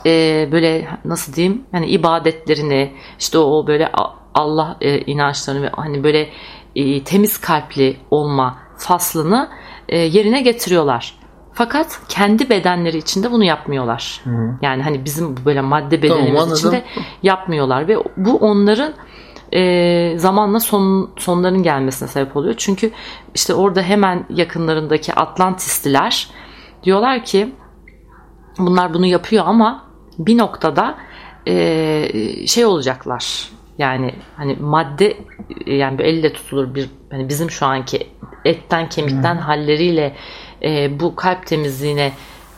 e, 0.06 0.48
böyle 0.52 0.88
nasıl 1.04 1.32
diyeyim 1.32 1.62
hani 1.72 1.86
ibadetlerini 1.86 2.92
işte 3.18 3.38
o 3.38 3.66
böyle 3.66 3.92
Allah 4.34 4.76
e, 4.80 4.98
inançlarını 5.00 5.62
ve 5.62 5.70
hani 5.76 6.04
böyle 6.04 6.28
e, 6.76 7.04
temiz 7.04 7.38
kalpli 7.38 7.96
olma 8.10 8.58
faslını 8.76 9.48
e, 9.88 9.98
yerine 9.98 10.42
getiriyorlar. 10.42 11.18
Fakat 11.52 12.00
kendi 12.08 12.50
bedenleri 12.50 12.96
içinde 12.96 13.32
bunu 13.32 13.44
yapmıyorlar. 13.44 14.20
Hı. 14.24 14.30
Yani 14.62 14.82
hani 14.82 15.04
bizim 15.04 15.36
böyle 15.44 15.60
madde 15.60 16.02
bedenimiz 16.02 16.40
tamam, 16.40 16.54
içinde 16.54 16.84
yapmıyorlar 17.22 17.88
ve 17.88 17.96
bu 18.16 18.36
onların 18.36 18.94
e, 19.52 20.18
zamanla 20.18 20.60
son, 20.60 21.10
sonların 21.16 21.62
gelmesine 21.62 22.08
sebep 22.08 22.36
oluyor. 22.36 22.54
Çünkü 22.58 22.90
işte 23.34 23.54
orada 23.54 23.82
hemen 23.82 24.26
yakınlarındaki 24.30 25.14
Atlantisliler 25.14 26.28
diyorlar 26.82 27.24
ki 27.24 27.54
bunlar 28.58 28.94
bunu 28.94 29.06
yapıyor 29.06 29.44
ama 29.46 29.84
bir 30.18 30.38
noktada 30.38 30.98
e, 31.46 32.46
şey 32.46 32.64
olacaklar. 32.64 33.48
Yani 33.78 34.14
hani 34.36 34.56
madde 34.60 35.16
yani 35.66 35.98
bir 35.98 36.04
elle 36.04 36.32
tutulur 36.32 36.74
bir 36.74 36.90
hani 37.10 37.28
bizim 37.28 37.50
şu 37.50 37.66
anki 37.66 38.06
etten 38.44 38.88
kemikten 38.88 39.34
hmm. 39.34 39.40
halleriyle 39.40 40.16
e, 40.62 41.00
bu 41.00 41.16
kalp 41.16 41.46
temizliğine 41.46 42.12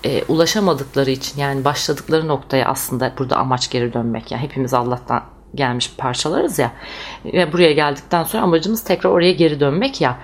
e, 0.05 0.25
ulaşamadıkları 0.25 1.11
için 1.11 1.41
yani 1.41 1.65
başladıkları 1.65 2.29
noktaya 2.29 2.67
aslında 2.67 3.13
burada 3.19 3.37
amaç 3.37 3.71
geri 3.71 3.93
dönmek. 3.93 4.31
Yani 4.31 4.43
hepimiz 4.43 4.75
Allah'tan 4.75 5.23
gelmiş 5.55 5.93
parçalarız 5.99 6.59
ya. 6.59 6.73
Ve 7.25 7.53
buraya 7.53 7.73
geldikten 7.73 8.23
sonra 8.23 8.43
amacımız 8.43 8.85
tekrar 8.85 9.11
oraya 9.11 9.33
geri 9.33 9.61
dönmek 9.61 10.01
ya. 10.01 10.19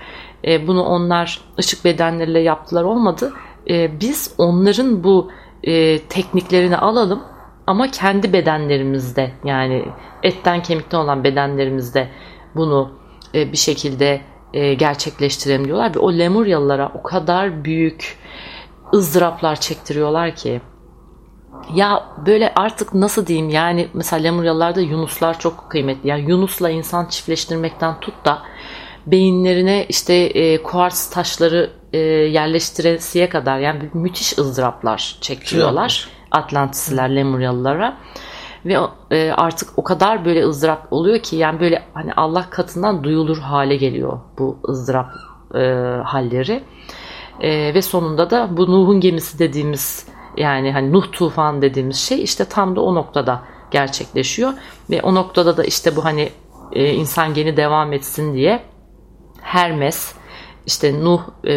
E, 0.45 0.67
bunu 0.67 0.83
onlar 0.83 1.41
ışık 1.59 1.85
bedenleriyle 1.85 2.39
yaptılar 2.39 2.83
olmadı. 2.83 3.33
E, 3.69 3.99
biz 3.99 4.33
onların 4.37 5.03
bu 5.03 5.31
e, 5.63 5.99
tekniklerini 5.99 6.77
alalım. 6.77 7.23
Ama 7.67 7.91
kendi 7.91 8.33
bedenlerimizde 8.33 9.31
yani 9.43 9.85
etten 10.23 10.63
kemikten 10.63 10.97
olan 10.97 11.23
bedenlerimizde 11.23 12.09
bunu 12.55 12.91
e, 13.35 13.51
bir 13.51 13.57
şekilde 13.57 14.21
e, 14.53 14.73
gerçekleştirelim 14.73 15.65
diyorlar. 15.65 15.95
Ve 15.95 15.99
o 15.99 16.13
Lemuryalılara 16.13 16.91
o 16.95 17.03
kadar 17.03 17.65
büyük 17.65 18.17
ızdıraplar 18.93 19.59
çektiriyorlar 19.59 20.35
ki. 20.35 20.61
Ya 21.75 22.03
böyle 22.25 22.53
artık 22.55 22.93
nasıl 22.93 23.27
diyeyim? 23.27 23.49
Yani 23.49 23.87
mesela 23.93 24.23
Lemuryalılarda 24.23 24.81
Yunuslar 24.81 25.39
çok 25.39 25.69
kıymetli. 25.69 26.09
Yani 26.09 26.29
Yunus'la 26.29 26.69
insan 26.69 27.05
çiftleştirmekten 27.05 27.99
tut 27.99 28.25
da 28.25 28.39
beyinlerine 29.07 29.85
işte 29.89 30.13
e, 30.13 30.63
kuars 30.63 31.09
taşları 31.09 31.69
e, 31.93 31.97
yerleştiresiye 31.97 33.29
kadar 33.29 33.59
yani 33.59 33.89
müthiş 33.93 34.37
ızdıraplar 34.37 35.17
çektiriyorlar 35.21 36.09
Atlantisliler 36.31 37.15
Lemuryalılara. 37.15 37.97
Ve 38.65 38.77
e, 39.11 39.31
artık 39.31 39.69
o 39.79 39.83
kadar 39.83 40.25
böyle 40.25 40.45
ızdırap 40.45 40.87
oluyor 40.93 41.19
ki 41.19 41.35
yani 41.35 41.59
böyle 41.59 41.83
hani 41.93 42.13
Allah 42.13 42.45
katından 42.49 43.03
duyulur 43.03 43.37
hale 43.37 43.75
geliyor 43.75 44.19
bu 44.39 44.59
ızdırap 44.69 45.09
e, 45.55 45.59
halleri. 46.03 46.63
E, 47.41 47.73
ve 47.73 47.81
sonunda 47.81 48.29
da 48.29 48.57
bu 48.57 48.71
Nuh'un 48.71 48.99
gemisi 48.99 49.39
dediğimiz 49.39 50.07
yani 50.37 50.71
hani 50.71 50.93
Nuh 50.93 51.11
tufan 51.11 51.61
dediğimiz 51.61 51.97
şey 51.97 52.23
işte 52.23 52.45
tam 52.45 52.75
da 52.75 52.81
o 52.81 52.95
noktada 52.95 53.41
gerçekleşiyor. 53.71 54.53
Ve 54.89 55.01
o 55.01 55.15
noktada 55.15 55.57
da 55.57 55.63
işte 55.63 55.95
bu 55.95 56.05
hani 56.05 56.29
e, 56.71 56.93
insan 56.93 57.33
geni 57.33 57.57
devam 57.57 57.93
etsin 57.93 58.33
diye 58.33 58.63
Hermes 59.41 60.15
işte 60.67 61.03
Nuh 61.03 61.21
e, 61.43 61.53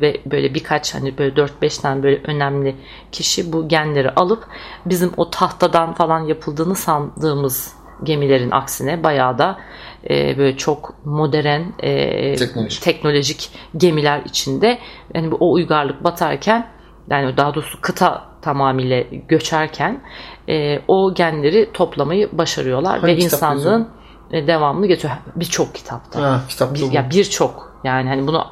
ve 0.00 0.20
böyle 0.26 0.54
birkaç 0.54 0.94
hani 0.94 1.18
böyle 1.18 1.34
4-5 1.34 1.82
tane 1.82 2.02
böyle 2.02 2.20
önemli 2.24 2.76
kişi 3.12 3.52
bu 3.52 3.68
genleri 3.68 4.10
alıp 4.10 4.46
bizim 4.86 5.12
o 5.16 5.30
tahtadan 5.30 5.94
falan 5.94 6.20
yapıldığını 6.20 6.74
sandığımız 6.74 7.72
gemilerin 8.02 8.50
aksine 8.50 9.02
bayağı 9.02 9.38
da 9.38 9.58
e, 10.10 10.38
böyle 10.38 10.56
çok 10.56 10.94
modern 11.04 11.62
e, 11.78 12.36
teknolojik. 12.36 12.82
teknolojik 12.82 13.50
gemiler 13.76 14.22
içinde 14.24 14.78
yani 15.14 15.34
o 15.34 15.52
uygarlık 15.52 16.04
batarken 16.04 16.66
yani 17.10 17.36
daha 17.36 17.54
doğrusu 17.54 17.80
kıta 17.80 18.24
tamamıyla 18.42 19.04
göçerken 19.28 20.02
e, 20.48 20.78
o 20.88 21.14
genleri 21.14 21.72
toplamayı 21.72 22.28
başarıyorlar 22.32 23.00
Hangi 23.00 23.06
ve 23.06 23.16
insanlığın 23.16 23.88
e, 24.32 24.46
devamını 24.46 24.86
getiriyor. 24.86 25.18
Birçok 25.36 25.74
kitapta. 25.74 26.22
Ha, 26.22 26.40
kitapta 26.48 26.74
bir, 26.74 26.92
ya 26.92 27.10
birçok 27.10 27.69
yani 27.84 28.08
hani 28.08 28.26
bunu 28.26 28.44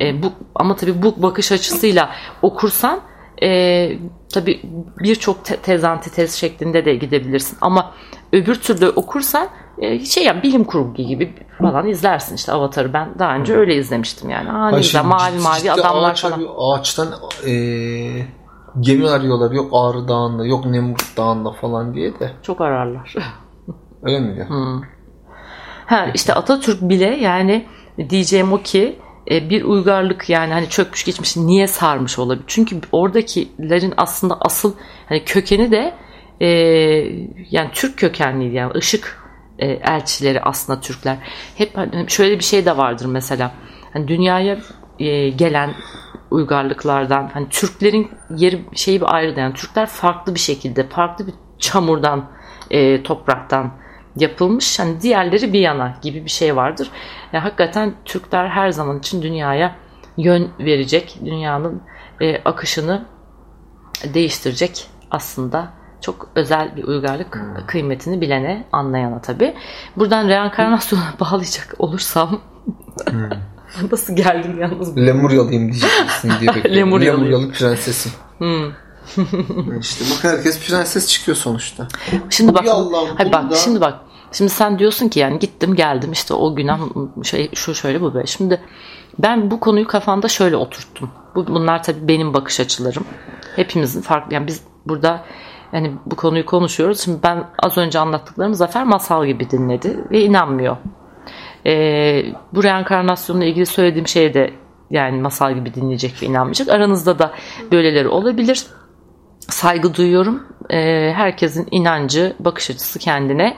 e, 0.00 0.22
bu 0.22 0.32
ama 0.54 0.76
tabii 0.76 1.02
bu 1.02 1.22
bakış 1.22 1.52
açısıyla 1.52 2.10
okursan 2.42 3.00
e, 3.42 3.90
tabii 4.34 4.60
birçok 4.98 5.44
te- 5.44 5.56
tez 5.56 5.84
antitez 5.84 6.34
şeklinde 6.34 6.84
de 6.84 6.94
gidebilirsin 6.94 7.58
ama 7.60 7.92
öbür 8.32 8.54
türlü 8.54 8.88
okursan 8.88 9.48
e, 9.78 9.98
şey 10.04 10.24
ya 10.24 10.42
bilim 10.42 10.64
kurgu 10.64 10.94
gibi 10.94 11.34
falan 11.58 11.88
izlersin 11.88 12.34
işte 12.34 12.52
Avatar'ı 12.52 12.92
ben 12.92 13.08
daha 13.18 13.36
önce 13.36 13.54
öyle 13.56 13.76
izlemiştim 13.76 14.30
yani. 14.30 14.50
Aa, 14.52 14.70
ne 14.70 14.76
güzel 14.76 15.04
mavi 15.04 15.38
mavi 15.38 15.72
adamlar 15.72 16.10
ağaç 16.10 16.22
falan. 16.22 16.46
Ağaçtan 16.58 17.08
e, 17.46 17.52
gemi 18.80 19.08
arıyorlar 19.08 19.50
yok 19.50 19.70
Ağrı 19.72 20.08
Dağı'nda 20.08 20.46
yok 20.46 20.66
Nemrut 20.66 21.16
Dağı'nda 21.16 21.52
falan 21.52 21.94
diye 21.94 22.20
de. 22.20 22.30
Çok 22.42 22.60
ararlar. 22.60 23.14
Öyle 24.02 24.20
mi 24.20 24.34
diyor? 24.36 24.48
Hmm. 24.48 24.82
Ha 25.86 26.06
işte 26.14 26.34
Atatürk 26.34 26.82
bile 26.82 27.16
yani 27.16 27.66
diyeceğim 28.10 28.52
o 28.52 28.62
ki 28.62 28.98
e, 29.30 29.50
bir 29.50 29.62
uygarlık 29.62 30.28
yani 30.28 30.52
hani 30.52 30.68
çökmüş 30.68 31.04
geçmiş 31.04 31.36
niye 31.36 31.66
sarmış 31.66 32.18
olabilir? 32.18 32.44
Çünkü 32.46 32.80
oradakilerin 32.92 33.94
aslında 33.96 34.38
asıl 34.40 34.74
hani 35.08 35.24
kökeni 35.24 35.70
de 35.70 35.94
e, 36.40 36.48
yani 37.50 37.70
Türk 37.72 37.98
kökenliydi 37.98 38.54
yani 38.54 38.72
ışık 38.74 39.22
e, 39.58 39.66
elçileri 39.66 40.40
aslında 40.40 40.80
Türkler. 40.80 41.16
Hep 41.54 41.76
hani 41.76 42.10
şöyle 42.10 42.38
bir 42.38 42.44
şey 42.44 42.66
de 42.66 42.76
vardır 42.76 43.06
mesela. 43.06 43.52
Hani 43.92 44.08
dünyaya 44.08 44.58
e, 44.98 45.28
gelen 45.28 45.74
uygarlıklardan 46.30 47.30
hani 47.34 47.48
Türklerin 47.48 48.10
yeri 48.36 48.64
şeyi 48.74 49.00
bir 49.00 49.14
ayrı 49.14 49.40
yani 49.40 49.54
Türkler 49.54 49.86
farklı 49.86 50.34
bir 50.34 50.40
şekilde 50.40 50.88
farklı 50.88 51.26
bir 51.26 51.34
çamurdan 51.58 52.30
e, 52.70 53.02
topraktan 53.02 53.72
yapılmış. 54.16 54.78
Hani 54.78 55.00
diğerleri 55.00 55.52
bir 55.52 55.60
yana 55.60 55.94
gibi 56.02 56.24
bir 56.24 56.30
şey 56.30 56.56
vardır. 56.56 56.90
Yani 57.32 57.42
hakikaten 57.42 57.94
Türkler 58.04 58.48
her 58.48 58.70
zaman 58.70 58.98
için 58.98 59.22
dünyaya 59.22 59.76
yön 60.16 60.50
verecek, 60.58 61.18
dünyanın 61.24 61.82
e, 62.20 62.42
akışını 62.44 63.04
değiştirecek 64.14 64.86
aslında 65.10 65.72
çok 66.00 66.30
özel 66.34 66.76
bir 66.76 66.84
uygarlık 66.84 67.34
hmm. 67.34 67.66
kıymetini 67.66 68.20
bilene, 68.20 68.64
anlayana 68.72 69.20
tabi. 69.20 69.54
Buradan 69.96 70.28
reenkarnasyona 70.28 71.14
bağlayacak 71.20 71.74
olursam 71.78 72.40
hmm. 73.10 73.28
nasıl 73.92 74.16
geldim 74.16 74.60
yalnız? 74.60 74.96
Lemuryalıyım 74.96 75.72
diyeceksin 75.72 76.32
diye 76.40 76.48
bekliyorum. 76.54 76.76
Lemuryalı. 76.76 77.18
Lemuryalı 77.18 77.52
prensesim. 77.52 78.12
Hmm. 78.38 78.72
İşte 79.80 80.04
bak 80.10 80.24
herkes 80.24 80.66
prenses 80.66 81.08
çıkıyor 81.08 81.36
sonuçta. 81.36 81.88
Şimdi 82.30 82.54
bak, 82.54 82.64
hayır 83.16 83.32
bak, 83.32 83.50
da... 83.50 83.54
şimdi 83.54 83.80
bak. 83.80 84.00
Şimdi 84.32 84.50
sen 84.50 84.78
diyorsun 84.78 85.08
ki 85.08 85.20
yani 85.20 85.38
gittim 85.38 85.74
geldim 85.74 86.12
işte 86.12 86.34
o 86.34 86.54
günah 86.54 86.80
şey 87.22 87.50
şu 87.54 87.74
şöyle 87.74 88.00
bu 88.00 88.14
böyle. 88.14 88.26
Şimdi 88.26 88.60
ben 89.18 89.50
bu 89.50 89.60
konuyu 89.60 89.86
kafamda 89.86 90.28
şöyle 90.28 90.56
oturttum. 90.56 91.10
Bu, 91.34 91.46
bunlar 91.46 91.82
tabii 91.82 92.08
benim 92.08 92.34
bakış 92.34 92.60
açılarım. 92.60 93.04
Hepimizin 93.56 94.00
farklı 94.00 94.34
yani 94.34 94.46
biz 94.46 94.62
burada 94.86 95.24
yani 95.72 95.92
bu 96.06 96.16
konuyu 96.16 96.46
konuşuyoruz. 96.46 97.00
Şimdi 97.00 97.22
ben 97.22 97.46
az 97.58 97.78
önce 97.78 97.98
anlattıklarımı 97.98 98.56
Zafer 98.56 98.84
masal 98.84 99.26
gibi 99.26 99.50
dinledi 99.50 100.04
ve 100.10 100.22
inanmıyor. 100.22 100.76
Ee, 101.66 102.24
bu 102.54 102.62
reenkarnasyonla 102.62 103.44
ilgili 103.44 103.66
söylediğim 103.66 104.08
şeye 104.08 104.34
de 104.34 104.50
yani 104.90 105.20
masal 105.20 105.54
gibi 105.54 105.74
dinleyecek 105.74 106.22
ve 106.22 106.26
inanmayacak. 106.26 106.68
Aranızda 106.68 107.18
da 107.18 107.32
böyleleri 107.72 108.08
olabilir. 108.08 108.66
Saygı 109.50 109.94
duyuyorum. 109.94 110.42
Ee, 110.70 111.12
herkesin 111.16 111.68
inancı, 111.70 112.36
bakış 112.40 112.70
açısı 112.70 112.98
kendine. 112.98 113.56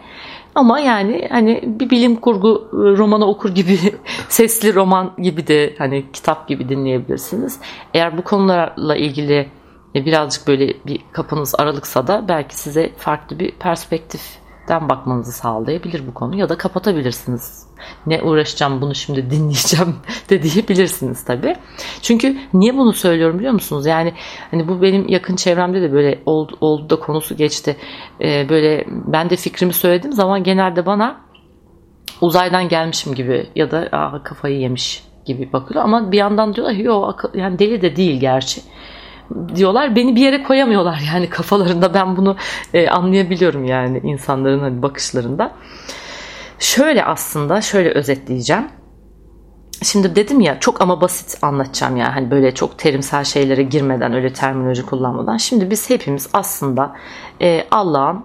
Ama 0.55 0.81
yani 0.81 1.29
hani 1.31 1.61
bir 1.65 1.91
bilim 1.91 2.17
kurgu 2.17 2.69
romanı 2.73 3.27
okur 3.27 3.55
gibi 3.55 3.79
sesli 4.29 4.75
roman 4.75 5.13
gibi 5.19 5.47
de 5.47 5.75
hani 5.79 6.05
kitap 6.13 6.49
gibi 6.49 6.69
dinleyebilirsiniz. 6.69 7.61
Eğer 7.95 8.19
bu 8.19 8.23
konularla 8.23 8.97
ilgili 8.97 9.49
birazcık 9.95 10.49
böyle 10.49 10.75
bir 10.87 11.01
kapınız 11.13 11.55
aralıksa 11.59 12.07
da 12.07 12.29
belki 12.29 12.57
size 12.57 12.93
farklı 12.97 13.39
bir 13.39 13.51
perspektiften 14.73 14.89
bakmanızı 14.89 15.33
sağlayabilir 15.33 16.07
bu 16.07 16.15
konu 16.15 16.37
ya 16.37 16.49
da 16.49 16.59
kapatabilirsiniz. 16.59 17.67
Ne 18.07 18.23
uğraşacağım 18.23 18.81
bunu 18.81 18.95
şimdi 18.95 19.31
dinleyeceğim 19.31 19.97
de 20.31 20.43
diyebilirsiniz 20.43 21.25
tabi. 21.25 21.57
Çünkü 22.03 22.37
niye 22.55 22.77
bunu 22.77 22.93
söylüyorum 22.93 23.39
biliyor 23.39 23.53
musunuz? 23.53 23.87
Yani 23.87 24.15
hani 24.51 24.69
bu 24.69 24.83
benim 24.83 25.09
yakın 25.09 25.37
çevremde 25.37 25.83
de 25.83 25.93
böyle 25.93 26.23
oldu, 26.27 26.57
oldu 26.61 26.91
da 26.91 26.97
konusu 27.01 27.37
geçti. 27.37 27.77
Ee, 28.21 28.47
böyle 28.49 28.85
ben 28.89 29.31
de 29.31 29.37
fikrimi 29.37 29.73
söylediğim 29.73 30.13
zaman 30.13 30.43
genelde 30.45 30.87
bana 30.87 31.21
uzaydan 32.21 32.69
gelmişim 32.69 33.15
gibi 33.15 33.47
ya 33.57 33.71
da 33.71 33.89
kafayı 34.25 34.59
yemiş 34.59 35.05
gibi 35.25 35.53
bakıyor 35.53 35.85
ama 35.85 36.13
bir 36.13 36.19
yandan 36.19 36.55
diyorlar 36.55 36.75
yok 36.75 37.31
yani 37.35 37.59
deli 37.59 37.83
de 37.83 37.97
değil 37.97 38.21
gerçi 38.21 38.61
diyorlar. 39.55 39.97
Beni 39.97 40.17
bir 40.17 40.21
yere 40.21 40.43
koyamıyorlar 40.43 41.03
yani 41.15 41.31
kafalarında. 41.31 41.95
Ben 41.95 42.17
bunu 42.17 42.37
e, 42.75 42.89
anlayabiliyorum 42.89 43.65
yani 43.65 44.01
insanların 44.05 44.61
hani 44.61 44.83
bakışlarında. 44.83 45.53
Şöyle 46.59 47.05
aslında 47.05 47.61
şöyle 47.61 47.91
özetleyeceğim. 47.91 48.69
Şimdi 49.83 50.17
dedim 50.17 50.41
ya 50.41 50.61
çok 50.61 50.81
ama 50.81 51.01
basit 51.01 51.45
anlatacağım 51.45 51.97
yani 51.97 52.11
hani 52.11 52.31
böyle 52.31 52.55
çok 52.55 52.79
terimsel 52.79 53.25
şeylere 53.25 53.63
girmeden 53.63 54.15
öyle 54.15 54.33
terminoloji 54.33 54.87
kullanmadan. 54.87 55.37
Şimdi 55.37 55.71
biz 55.71 55.91
hepimiz 55.91 56.29
aslında 56.33 56.97
e, 57.41 57.65
Allah'ın 57.71 58.25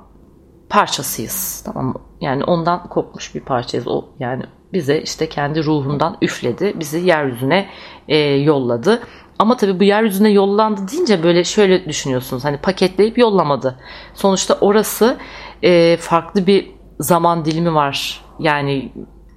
parçasıyız 0.69 1.63
tamam 1.65 1.85
mı? 1.85 1.95
Yani 2.21 2.43
ondan 2.43 2.89
kopmuş 2.89 3.35
bir 3.35 3.41
parçayız. 3.41 3.87
O 3.87 4.05
yani 4.19 4.43
bize 4.73 5.01
işte 5.01 5.29
kendi 5.29 5.63
ruhundan 5.63 6.17
üfledi, 6.21 6.73
bizi 6.79 6.99
yeryüzüne 6.99 7.69
e, 8.07 8.17
yolladı 8.17 9.01
ama 9.39 9.57
tabii 9.57 9.79
bu 9.79 9.83
yeryüzüne 9.83 10.29
yollandı 10.29 10.81
deyince 10.91 11.23
böyle 11.23 11.43
şöyle 11.43 11.85
düşünüyorsunuz. 11.85 12.45
Hani 12.45 12.57
paketleyip 12.57 13.17
yollamadı. 13.17 13.79
Sonuçta 14.13 14.57
orası 14.61 15.17
e, 15.63 15.97
farklı 15.97 16.47
bir 16.47 16.71
zaman 16.99 17.45
dilimi 17.45 17.75
var. 17.75 18.21
Yani 18.39 18.91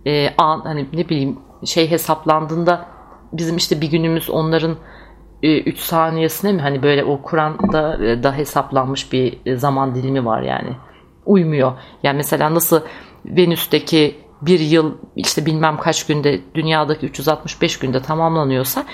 e, 0.06 0.34
an 0.38 0.60
hani 0.60 0.86
ne 0.92 1.08
bileyim 1.08 1.38
şey 1.64 1.90
hesaplandığında 1.90 2.86
bizim 3.32 3.56
işte 3.56 3.80
bir 3.80 3.90
günümüz 3.90 4.30
onların 4.30 4.76
3 5.42 5.78
e, 5.78 5.80
saniyesine 5.80 6.52
mi 6.52 6.62
hani 6.62 6.82
böyle 6.82 7.04
o 7.04 7.22
Kur'an'da 7.22 8.04
e, 8.04 8.22
da 8.22 8.36
hesaplanmış 8.36 9.12
bir 9.12 9.56
zaman 9.56 9.94
dilimi 9.94 10.24
var 10.24 10.42
yani. 10.42 10.76
Uymuyor. 11.26 11.72
Yani 12.02 12.16
mesela 12.16 12.54
nasıl 12.54 12.80
Venüs'teki 13.24 14.16
bir 14.42 14.60
yıl 14.60 14.92
işte 15.16 15.46
bilmem 15.46 15.76
kaç 15.78 16.06
günde 16.06 16.40
dünyadaki 16.54 17.06
365 17.06 17.78
günde 17.78 18.02
tamamlanıyorsa 18.02 18.84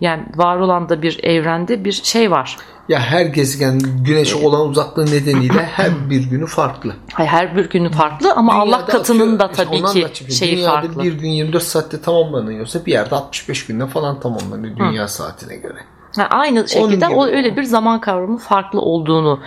yani 0.00 0.22
var 0.36 0.56
olan 0.56 0.88
da 0.88 1.02
bir 1.02 1.24
evrende 1.24 1.84
bir 1.84 1.92
şey 1.92 2.30
var. 2.30 2.56
Ya 2.88 3.00
her 3.00 3.26
gezegen 3.26 3.78
güneşe 4.06 4.46
olan 4.46 4.68
uzaklığı 4.68 5.06
nedeniyle 5.06 5.62
her 5.64 6.10
bir 6.10 6.30
günü 6.30 6.46
farklı. 6.46 6.94
Hayır, 7.12 7.30
her 7.30 7.56
bir 7.56 7.70
günü 7.70 7.90
farklı 7.90 8.32
ama 8.32 8.52
Dünyada 8.52 8.76
Allah 8.76 8.86
katının 8.86 9.38
da 9.38 9.50
tabii 9.50 9.82
işte 9.86 10.12
ki 10.12 10.34
şeyi 10.34 10.56
Dünyada 10.56 10.72
farklı. 10.72 11.02
bir 11.02 11.12
gün 11.12 11.28
24 11.28 11.62
saatte 11.62 12.00
tamamlanıyorsa 12.00 12.86
bir 12.86 12.92
yerde 12.92 13.14
65 13.14 13.66
günde 13.66 13.86
falan 13.86 14.20
tamamlanıyor 14.20 14.76
dünya 14.76 15.02
Hı. 15.02 15.08
saatine 15.08 15.56
göre. 15.56 15.78
Yani 16.16 16.28
aynı 16.28 16.68
şekilde 16.68 17.08
o 17.08 17.26
öyle 17.26 17.56
bir 17.56 17.62
zaman 17.62 18.00
kavramı 18.00 18.38
farklı 18.38 18.80
olduğunu 18.80 19.40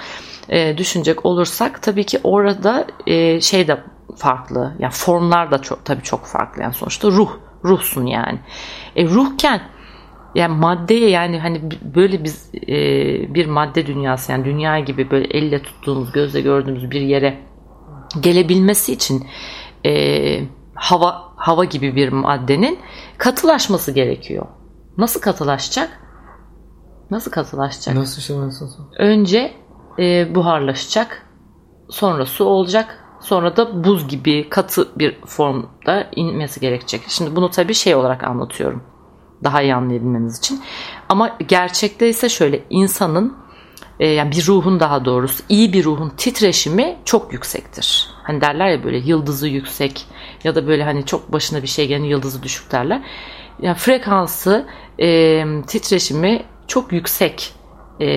e, 0.50 0.78
düşünecek 0.78 1.26
olursak 1.26 1.82
tabii 1.82 2.04
ki 2.04 2.20
orada 2.24 2.88
e, 3.08 3.42
şey 3.42 3.68
de 3.68 3.78
farklı. 4.18 4.76
Yani 4.80 4.92
formlar 4.94 5.52
da 5.52 5.62
çok 5.62 5.86
tabii 5.86 6.04
çok 6.04 6.26
farklı. 6.26 6.62
Yani 6.62 6.74
sonuçta 6.74 7.08
ruh, 7.08 7.30
ruhsun 7.64 8.06
yani. 8.06 8.40
E, 8.96 9.06
ruhken 9.06 9.62
yani 10.36 10.56
maddeye 10.56 11.10
yani 11.10 11.40
hani 11.40 11.62
böyle 11.96 12.24
biz 12.24 12.52
e, 12.68 12.76
bir 13.34 13.46
madde 13.46 13.86
dünyası 13.86 14.32
yani 14.32 14.46
dünya 14.46 14.80
gibi 14.80 15.12
böyle 15.12 15.28
elle 15.28 15.64
tuttuğumuz 15.64 16.12
gözle 16.12 16.42
gördüğümüz 16.42 16.92
bir 16.92 17.02
yere 17.02 17.40
gelebilmesi 18.22 18.94
için 18.94 19.28
e, 19.86 20.42
hava 20.76 21.24
hava 21.36 21.66
gibi 21.66 21.96
bir 21.96 22.10
maddenin 22.10 22.80
katılaşması 23.18 23.92
gerekiyor. 23.92 24.46
Nasıl 24.98 25.22
katılaşacak? 25.22 25.90
Nasıl 27.12 27.32
katılaşacak? 27.32 27.96
Nasıl 27.96 28.22
şey 28.22 28.38
nasıl? 28.38 28.68
Önce 28.98 29.54
e, 30.00 30.36
buharlaşacak, 30.36 31.26
sonra 31.90 32.26
su 32.26 32.46
olacak, 32.46 33.04
Sonra 33.28 33.58
da 33.58 33.84
buz 33.84 34.08
gibi 34.08 34.50
katı 34.50 34.88
bir 35.00 35.18
formda 35.26 36.10
inmesi 36.16 36.60
gerekecek. 36.60 37.02
Şimdi 37.08 37.36
bunu 37.36 37.52
tabii 37.52 37.74
şey 37.74 37.96
olarak 37.96 38.24
anlatıyorum. 38.24 38.84
Daha 39.44 39.62
iyi 39.62 39.76
anlayabilmeniz 39.76 40.38
için. 40.38 40.62
Ama 41.10 41.38
gerçekte 41.48 42.10
ise 42.10 42.30
şöyle 42.30 42.64
insanın 42.70 43.38
e, 44.00 44.08
yani 44.08 44.32
bir 44.32 44.48
ruhun 44.48 44.80
daha 44.80 45.06
doğrusu 45.06 45.44
iyi 45.50 45.74
bir 45.74 45.84
ruhun 45.84 46.10
titreşimi 46.10 46.98
çok 47.06 47.34
yüksektir. 47.34 48.10
Hani 48.24 48.42
derler 48.42 48.68
ya 48.68 48.84
böyle 48.84 48.98
yıldızı 48.98 49.48
yüksek 49.48 50.06
ya 50.44 50.56
da 50.56 50.68
böyle 50.68 50.84
hani 50.84 51.06
çok 51.06 51.34
başına 51.34 51.62
bir 51.62 51.68
şey 51.68 51.88
gelen 51.88 52.04
yıldızı 52.04 52.44
düşük 52.44 52.72
derler. 52.72 53.02
Yani 53.62 53.78
frekansı 53.78 54.68
e, 55.00 55.44
titreşimi 55.68 56.44
çok 56.68 56.92
yüksek 56.92 57.54
e, 58.02 58.08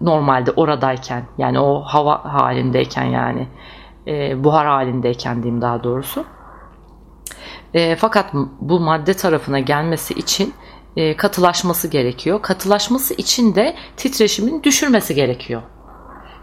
normalde 0.00 0.50
oradayken 0.50 1.24
yani 1.38 1.60
o 1.60 1.82
hava 1.82 2.24
halindeyken 2.24 3.04
yani 3.04 3.48
e, 4.06 4.44
buhar 4.44 4.66
halindeyken 4.66 5.42
diyeyim 5.42 5.62
daha 5.62 5.84
doğrusu. 5.84 6.24
E, 7.74 7.96
fakat 7.96 8.34
bu 8.60 8.80
madde 8.80 9.14
tarafına 9.14 9.60
gelmesi 9.60 10.14
için 10.14 10.54
e, 10.96 11.16
katılaşması 11.16 11.88
gerekiyor. 11.88 12.42
Katılaşması 12.42 13.14
için 13.14 13.54
de 13.54 13.76
titreşimin 13.96 14.62
düşürmesi 14.62 15.14
gerekiyor. 15.14 15.62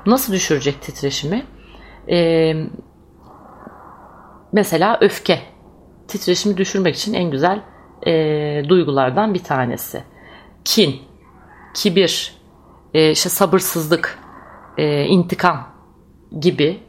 Nasıl 0.05 0.33
düşürecek 0.33 0.81
titreşimi? 0.81 1.45
E, 2.09 2.53
mesela 4.51 4.97
öfke. 5.01 5.39
Titreşimi 6.07 6.57
düşürmek 6.57 6.95
için 6.95 7.13
en 7.13 7.31
güzel 7.31 7.63
e, 8.07 8.11
duygulardan 8.69 9.33
bir 9.33 9.43
tanesi. 9.43 10.03
Kin, 10.65 11.01
kibir, 11.73 12.37
e, 12.93 13.11
işte 13.11 13.29
sabırsızlık, 13.29 14.19
e, 14.77 15.05
intikam 15.05 15.67
gibi 16.39 16.79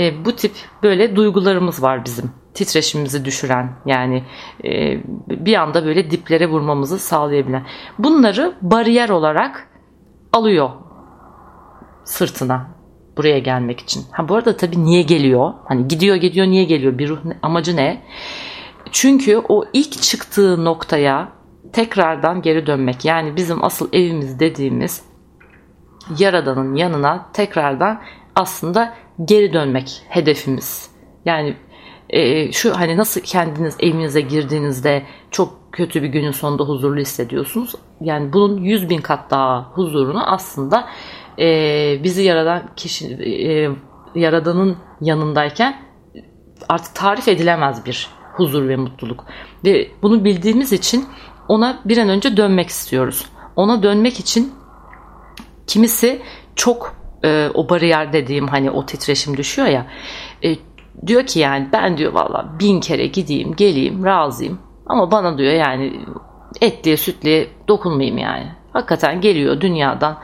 e, 0.00 0.24
bu 0.24 0.36
tip 0.36 0.52
böyle 0.82 1.16
duygularımız 1.16 1.82
var 1.82 2.04
bizim. 2.04 2.30
Titreşimimizi 2.54 3.24
düşüren 3.24 3.72
yani 3.86 4.24
e, 4.64 5.00
bir 5.28 5.54
anda 5.54 5.84
böyle 5.84 6.10
diplere 6.10 6.46
vurmamızı 6.46 6.98
sağlayabilen. 6.98 7.66
Bunları 7.98 8.54
bariyer 8.62 9.08
olarak 9.08 9.68
alıyor 10.32 10.70
sırtına 12.04 12.66
buraya 13.16 13.38
gelmek 13.38 13.80
için. 13.80 14.04
Ha 14.10 14.28
bu 14.28 14.34
arada 14.34 14.56
tabii 14.56 14.84
niye 14.84 15.02
geliyor? 15.02 15.54
Hani 15.64 15.88
gidiyor 15.88 16.16
gidiyor 16.16 16.46
niye 16.46 16.64
geliyor? 16.64 16.98
Bir 16.98 17.08
ruh 17.08 17.18
amacı 17.42 17.76
ne? 17.76 18.02
Çünkü 18.90 19.42
o 19.48 19.64
ilk 19.72 20.02
çıktığı 20.02 20.64
noktaya 20.64 21.32
tekrardan 21.72 22.42
geri 22.42 22.66
dönmek. 22.66 23.04
Yani 23.04 23.36
bizim 23.36 23.64
asıl 23.64 23.88
evimiz 23.92 24.40
dediğimiz 24.40 25.02
Yaradan'ın 26.18 26.74
yanına 26.74 27.26
tekrardan 27.32 28.00
aslında 28.34 28.94
geri 29.24 29.52
dönmek 29.52 30.02
hedefimiz. 30.08 30.90
Yani 31.24 31.56
e, 32.10 32.52
şu 32.52 32.78
hani 32.78 32.96
nasıl 32.96 33.20
kendiniz 33.20 33.76
evinize 33.80 34.20
girdiğinizde 34.20 35.02
çok 35.30 35.72
kötü 35.72 36.02
bir 36.02 36.08
günün 36.08 36.30
sonunda 36.30 36.64
huzurlu 36.64 37.00
hissediyorsunuz. 37.00 37.74
Yani 38.00 38.32
bunun 38.32 38.62
100 38.62 38.90
bin 38.90 39.00
kat 39.00 39.30
daha 39.30 39.62
huzurunu 39.62 40.32
aslında 40.32 40.88
e, 41.38 41.46
bizi 42.04 42.22
yaradan 42.22 42.62
kişi 42.76 43.06
e, 43.06 43.70
yaradanın 44.14 44.76
yanındayken 45.00 45.82
artık 46.68 46.94
tarif 46.94 47.28
edilemez 47.28 47.86
bir 47.86 48.08
huzur 48.34 48.68
ve 48.68 48.76
mutluluk. 48.76 49.24
Ve 49.64 49.90
bunu 50.02 50.24
bildiğimiz 50.24 50.72
için 50.72 51.04
ona 51.48 51.80
bir 51.84 51.98
an 51.98 52.08
önce 52.08 52.36
dönmek 52.36 52.68
istiyoruz. 52.68 53.26
Ona 53.56 53.82
dönmek 53.82 54.20
için 54.20 54.52
kimisi 55.66 56.22
çok 56.56 56.99
e, 57.24 57.50
o 57.54 57.68
bariyer 57.68 58.12
dediğim 58.12 58.48
hani 58.48 58.70
o 58.70 58.86
titreşim 58.86 59.36
düşüyor 59.36 59.68
ya 59.68 59.86
e, 60.44 60.56
diyor 61.06 61.26
ki 61.26 61.38
yani 61.38 61.68
ben 61.72 61.98
diyor 61.98 62.12
valla 62.12 62.56
bin 62.60 62.80
kere 62.80 63.06
gideyim 63.06 63.56
geleyim 63.56 64.04
razıyım 64.04 64.58
ama 64.86 65.10
bana 65.10 65.38
diyor 65.38 65.52
yani 65.52 66.00
etliye 66.60 66.96
sütliye 66.96 67.48
dokunmayayım 67.68 68.18
yani. 68.18 68.52
Hakikaten 68.72 69.20
geliyor 69.20 69.60
dünyadan 69.60 70.18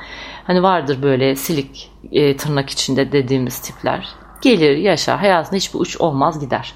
hani 0.46 0.62
vardır 0.62 1.02
böyle 1.02 1.36
silik 1.36 1.90
e, 2.12 2.36
tırnak 2.36 2.70
içinde 2.70 3.12
dediğimiz 3.12 3.60
tipler 3.60 4.08
gelir 4.42 4.76
yaşar 4.76 5.18
hayatında 5.18 5.56
hiçbir 5.56 5.78
uç 5.78 6.00
olmaz 6.00 6.40
gider. 6.40 6.74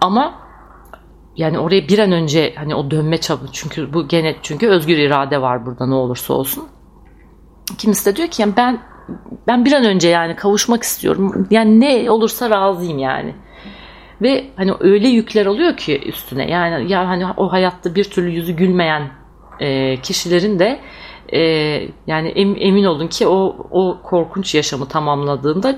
Ama 0.00 0.34
yani 1.36 1.58
oraya 1.58 1.88
bir 1.88 1.98
an 1.98 2.12
önce 2.12 2.54
hani 2.56 2.74
o 2.74 2.90
dönme 2.90 3.20
çabı 3.20 3.46
çünkü 3.52 3.92
bu 3.92 4.08
gene 4.08 4.36
çünkü 4.42 4.68
özgür 4.68 4.98
irade 4.98 5.42
var 5.42 5.66
burada 5.66 5.86
ne 5.86 5.94
olursa 5.94 6.34
olsun. 6.34 6.68
Kimisi 7.78 8.06
de 8.06 8.16
diyor 8.16 8.28
ki 8.28 8.42
yani 8.42 8.54
ben 8.56 8.80
ben 9.46 9.64
bir 9.64 9.72
an 9.72 9.84
önce 9.84 10.08
yani 10.08 10.36
kavuşmak 10.36 10.82
istiyorum. 10.82 11.46
Yani 11.50 11.80
ne 11.80 12.10
olursa 12.10 12.50
razıyım 12.50 12.98
yani. 12.98 13.34
Ve 14.22 14.44
hani 14.56 14.72
öyle 14.80 15.08
yükler 15.08 15.46
oluyor 15.46 15.76
ki 15.76 16.02
üstüne. 16.06 16.50
Yani 16.50 16.92
ya 16.92 17.08
hani 17.08 17.26
o 17.36 17.52
hayatta 17.52 17.94
bir 17.94 18.04
türlü 18.04 18.30
yüzü 18.30 18.52
gülmeyen 18.52 19.10
e, 19.60 19.96
kişilerin 20.00 20.58
de 20.58 20.80
e, 21.32 21.40
yani 22.06 22.28
em, 22.28 22.56
emin 22.58 22.84
olun 22.84 23.08
ki 23.08 23.26
o 23.26 23.56
o 23.70 23.98
korkunç 24.02 24.54
yaşamı 24.54 24.88
tamamladığında 24.88 25.76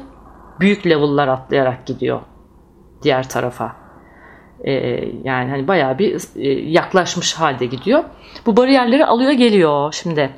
büyük 0.60 0.86
level'lar 0.86 1.28
atlayarak 1.28 1.86
gidiyor 1.86 2.20
diğer 3.02 3.28
tarafa. 3.28 3.76
E, 4.64 4.72
yani 5.24 5.50
hani 5.50 5.68
bayağı 5.68 5.98
bir 5.98 6.20
e, 6.36 6.48
yaklaşmış 6.70 7.34
halde 7.34 7.66
gidiyor. 7.66 8.04
Bu 8.46 8.56
bariyerleri 8.56 9.06
alıyor 9.06 9.32
geliyor 9.32 9.92
şimdi. 9.92 10.30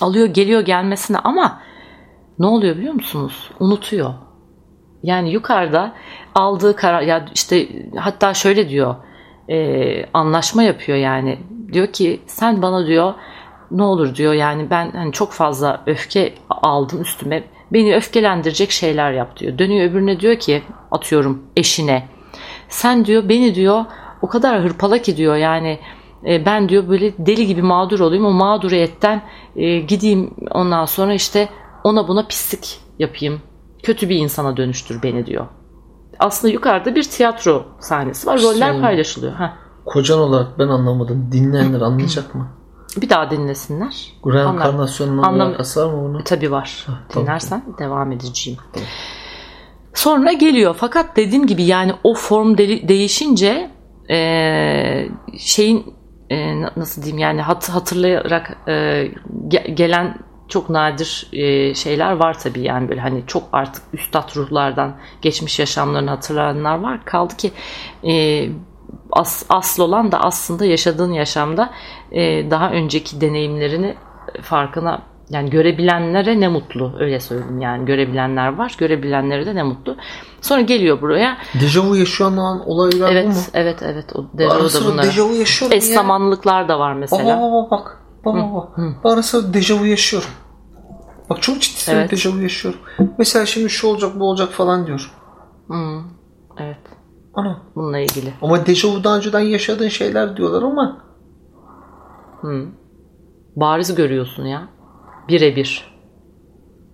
Alıyor 0.00 0.26
geliyor 0.26 0.60
gelmesine 0.60 1.18
ama 1.18 1.60
ne 2.38 2.46
oluyor 2.46 2.76
biliyor 2.76 2.94
musunuz? 2.94 3.50
Unutuyor. 3.60 4.14
Yani 5.02 5.30
yukarıda 5.32 5.92
aldığı 6.34 6.76
karar 6.76 7.02
ya 7.02 7.26
işte 7.34 7.68
hatta 7.96 8.34
şöyle 8.34 8.68
diyor 8.68 8.94
e, 9.48 10.06
anlaşma 10.14 10.62
yapıyor 10.62 10.98
yani 10.98 11.38
diyor 11.72 11.86
ki 11.86 12.20
sen 12.26 12.62
bana 12.62 12.86
diyor 12.86 13.14
ne 13.70 13.82
olur 13.82 14.14
diyor 14.14 14.32
yani 14.32 14.70
ben 14.70 14.90
hani 14.90 15.12
çok 15.12 15.32
fazla 15.32 15.82
öfke 15.86 16.34
aldım 16.50 17.00
üstüme 17.02 17.44
beni 17.72 17.96
öfkelendirecek 17.96 18.70
şeyler 18.70 19.12
yap 19.12 19.36
diyor. 19.36 19.58
Dönüyor 19.58 19.90
öbürüne 19.90 20.20
diyor 20.20 20.36
ki 20.36 20.62
atıyorum 20.90 21.42
eşine 21.56 22.08
sen 22.68 23.04
diyor 23.04 23.28
beni 23.28 23.54
diyor 23.54 23.84
o 24.22 24.28
kadar 24.28 24.64
hırpala 24.64 24.98
ki 24.98 25.16
diyor 25.16 25.36
yani 25.36 25.78
e, 26.26 26.46
ben 26.46 26.68
diyor 26.68 26.88
böyle 26.88 27.12
deli 27.18 27.46
gibi 27.46 27.62
mağdur 27.62 28.00
olayım 28.00 28.24
o 28.24 28.30
mağduriyetten 28.30 29.22
e, 29.56 29.78
gideyim 29.78 30.34
ondan 30.50 30.84
sonra 30.84 31.14
işte 31.14 31.48
ona 31.84 32.08
buna 32.08 32.26
pislik 32.26 32.80
yapayım. 32.98 33.40
Kötü 33.82 34.08
bir 34.08 34.16
insana 34.16 34.56
dönüştür 34.56 35.02
beni 35.02 35.26
diyor. 35.26 35.46
Aslında 36.18 36.52
yukarıda 36.52 36.94
bir 36.94 37.02
tiyatro 37.02 37.64
sahnesi 37.80 38.26
var. 38.26 38.42
Roller 38.42 38.80
paylaşılıyor. 38.80 39.32
Heh. 39.32 39.52
Kocan 39.84 40.18
olarak 40.18 40.58
ben 40.58 40.68
anlamadım. 40.68 41.28
Dinleyenler 41.32 41.80
anlayacak 41.80 42.34
mı? 42.34 42.48
Bir 43.02 43.10
daha 43.10 43.30
dinlesinler. 43.30 44.12
Reenkarnasyonun 44.26 45.18
Anlam- 45.22 45.48
alakası 45.48 45.80
var 45.88 45.94
mı 45.94 46.02
bunun? 46.04 46.20
E, 46.20 46.24
tabii 46.24 46.50
var. 46.50 46.86
tamam. 47.08 47.26
Dinlersen 47.26 47.62
devam 47.78 48.12
edeceğim. 48.12 48.60
Sonra 49.94 50.32
geliyor. 50.32 50.74
Fakat 50.78 51.16
dediğim 51.16 51.46
gibi 51.46 51.62
yani 51.62 51.92
o 52.04 52.14
form 52.14 52.58
de- 52.58 52.88
değişince 52.88 53.70
e, 54.10 55.08
şeyin 55.38 55.94
e, 56.30 56.60
na- 56.60 56.72
nasıl 56.76 57.02
diyeyim 57.02 57.18
yani 57.18 57.42
hat- 57.42 57.68
hatırlayarak 57.70 58.56
e, 58.68 58.72
ge- 59.48 59.70
gelen 59.74 60.18
çok 60.52 60.70
nadir 60.70 61.28
e, 61.32 61.74
şeyler 61.74 62.12
var 62.12 62.38
tabii 62.38 62.60
yani 62.60 62.88
böyle 62.88 63.00
hani 63.00 63.22
çok 63.26 63.42
artık 63.52 63.82
üstad 63.92 64.36
ruhlardan 64.36 64.96
geçmiş 65.22 65.58
yaşamlarını 65.58 66.10
hatırlayanlar 66.10 66.78
var. 66.78 67.04
Kaldı 67.04 67.36
ki 67.36 67.52
e, 68.04 68.46
as, 69.12 69.44
asıl 69.48 69.82
olan 69.82 70.12
da 70.12 70.20
aslında 70.20 70.64
yaşadığın 70.64 71.12
yaşamda 71.12 71.70
e, 72.12 72.50
daha 72.50 72.70
önceki 72.70 73.20
deneyimlerini 73.20 73.94
farkına 74.42 75.02
yani 75.30 75.50
görebilenlere 75.50 76.40
ne 76.40 76.48
mutlu 76.48 76.92
öyle 76.98 77.20
söyleyeyim 77.20 77.60
yani 77.60 77.84
görebilenler 77.84 78.54
var 78.54 78.76
görebilenlere 78.78 79.46
de 79.46 79.54
ne 79.54 79.62
mutlu. 79.62 79.96
Sonra 80.40 80.60
geliyor 80.60 81.00
buraya. 81.00 81.36
Dejavu 81.60 81.96
olan 82.24 82.68
olaylar 82.68 83.24
bu 83.24 83.28
mu? 83.28 83.34
Evet 83.34 83.50
evet 83.54 83.82
evet 83.82 84.16
o 84.16 84.38
dejavu 84.38 84.72
da 84.72 84.92
bunlar. 84.92 85.04
dejavu 85.04 85.34
yaşıyorum 85.34 85.76
Eş 85.76 85.88
ya. 85.88 85.94
zamanlılıklar 85.94 86.68
da 86.68 86.78
var 86.78 86.92
mesela. 86.92 87.40
Baba 87.40 87.70
bak. 87.70 88.01
Baba 88.24 88.38
baba. 88.38 88.72
Ben 89.04 89.10
ara 89.10 89.22
sıra 89.22 89.54
dejavu 89.54 89.86
yaşıyorum. 89.86 90.28
Bak 91.30 91.42
çok 91.42 91.60
ciddi 91.60 91.80
söylüyorum 91.80 92.08
Evet. 92.10 92.12
dejavu 92.12 92.42
yaşıyorum. 92.42 92.80
Mesela 93.18 93.46
şimdi 93.46 93.70
şu 93.70 93.86
olacak 93.86 94.20
bu 94.20 94.24
olacak 94.24 94.48
falan 94.52 94.86
diyor. 94.86 95.12
Hı, 95.68 96.00
evet 96.58 96.78
Ana. 97.34 97.62
bununla 97.74 97.98
ilgili. 97.98 98.34
Ama 98.42 98.66
dejavu 98.66 99.04
daha 99.04 99.16
önceden 99.16 99.40
yaşadığın 99.40 99.88
şeyler 99.88 100.36
diyorlar 100.36 100.62
ama 100.62 100.98
Hı. 102.40 102.66
Bariz 103.56 103.94
görüyorsun 103.94 104.44
ya. 104.44 104.68
Birebir. 105.28 105.92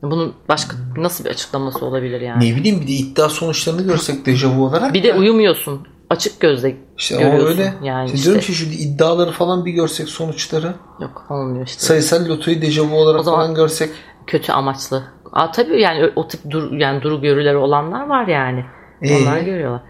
Bunun 0.02 0.34
başka 0.48 0.76
nasıl 0.96 1.24
bir 1.24 1.30
açıklaması 1.30 1.86
olabilir 1.86 2.20
yani? 2.20 2.52
ne 2.52 2.56
bileyim 2.56 2.80
bir 2.80 2.86
de 2.88 2.92
iddia 2.92 3.28
sonuçlarını 3.28 3.82
görsek 3.82 4.26
dejavu 4.26 4.64
olarak. 4.64 4.94
Bir 4.94 5.02
de 5.02 5.14
uyumuyorsun. 5.14 5.88
Açık 6.10 6.40
gözle 6.40 6.76
işte 6.98 7.16
görüyorsun. 7.16 7.46
öyle. 7.46 7.74
Yani 7.82 8.04
İşte 8.06 8.16
işte. 8.16 8.24
diyorum 8.26 8.46
ki 8.46 8.52
şu 8.54 8.64
iddiaları 8.66 9.30
falan 9.30 9.64
bir 9.64 9.72
görsek 9.72 10.08
sonuçları. 10.08 10.74
Yok 11.00 11.26
olmuyor 11.30 11.66
işte. 11.66 11.82
Sayısal 11.82 12.28
lotoyu 12.28 12.62
dejavu 12.62 12.94
olarak 12.96 13.20
O 13.20 13.22
zaman- 13.22 13.40
falan 13.40 13.54
görsek. 13.54 13.90
kötü 14.26 14.52
amaçlı. 14.52 15.02
Aa, 15.32 15.50
tabii 15.52 15.80
yani 15.80 16.04
o- 16.06 16.20
o 16.20 16.28
tip 16.28 16.40
dur, 16.50 16.72
yani 16.72 17.02
duru 17.02 17.20
görüleri 17.20 17.56
olanlar 17.56 18.06
var 18.06 18.26
yani. 18.26 18.64
Ee? 19.02 19.16
Onlar 19.22 19.38
görüyorlar. 19.40 19.80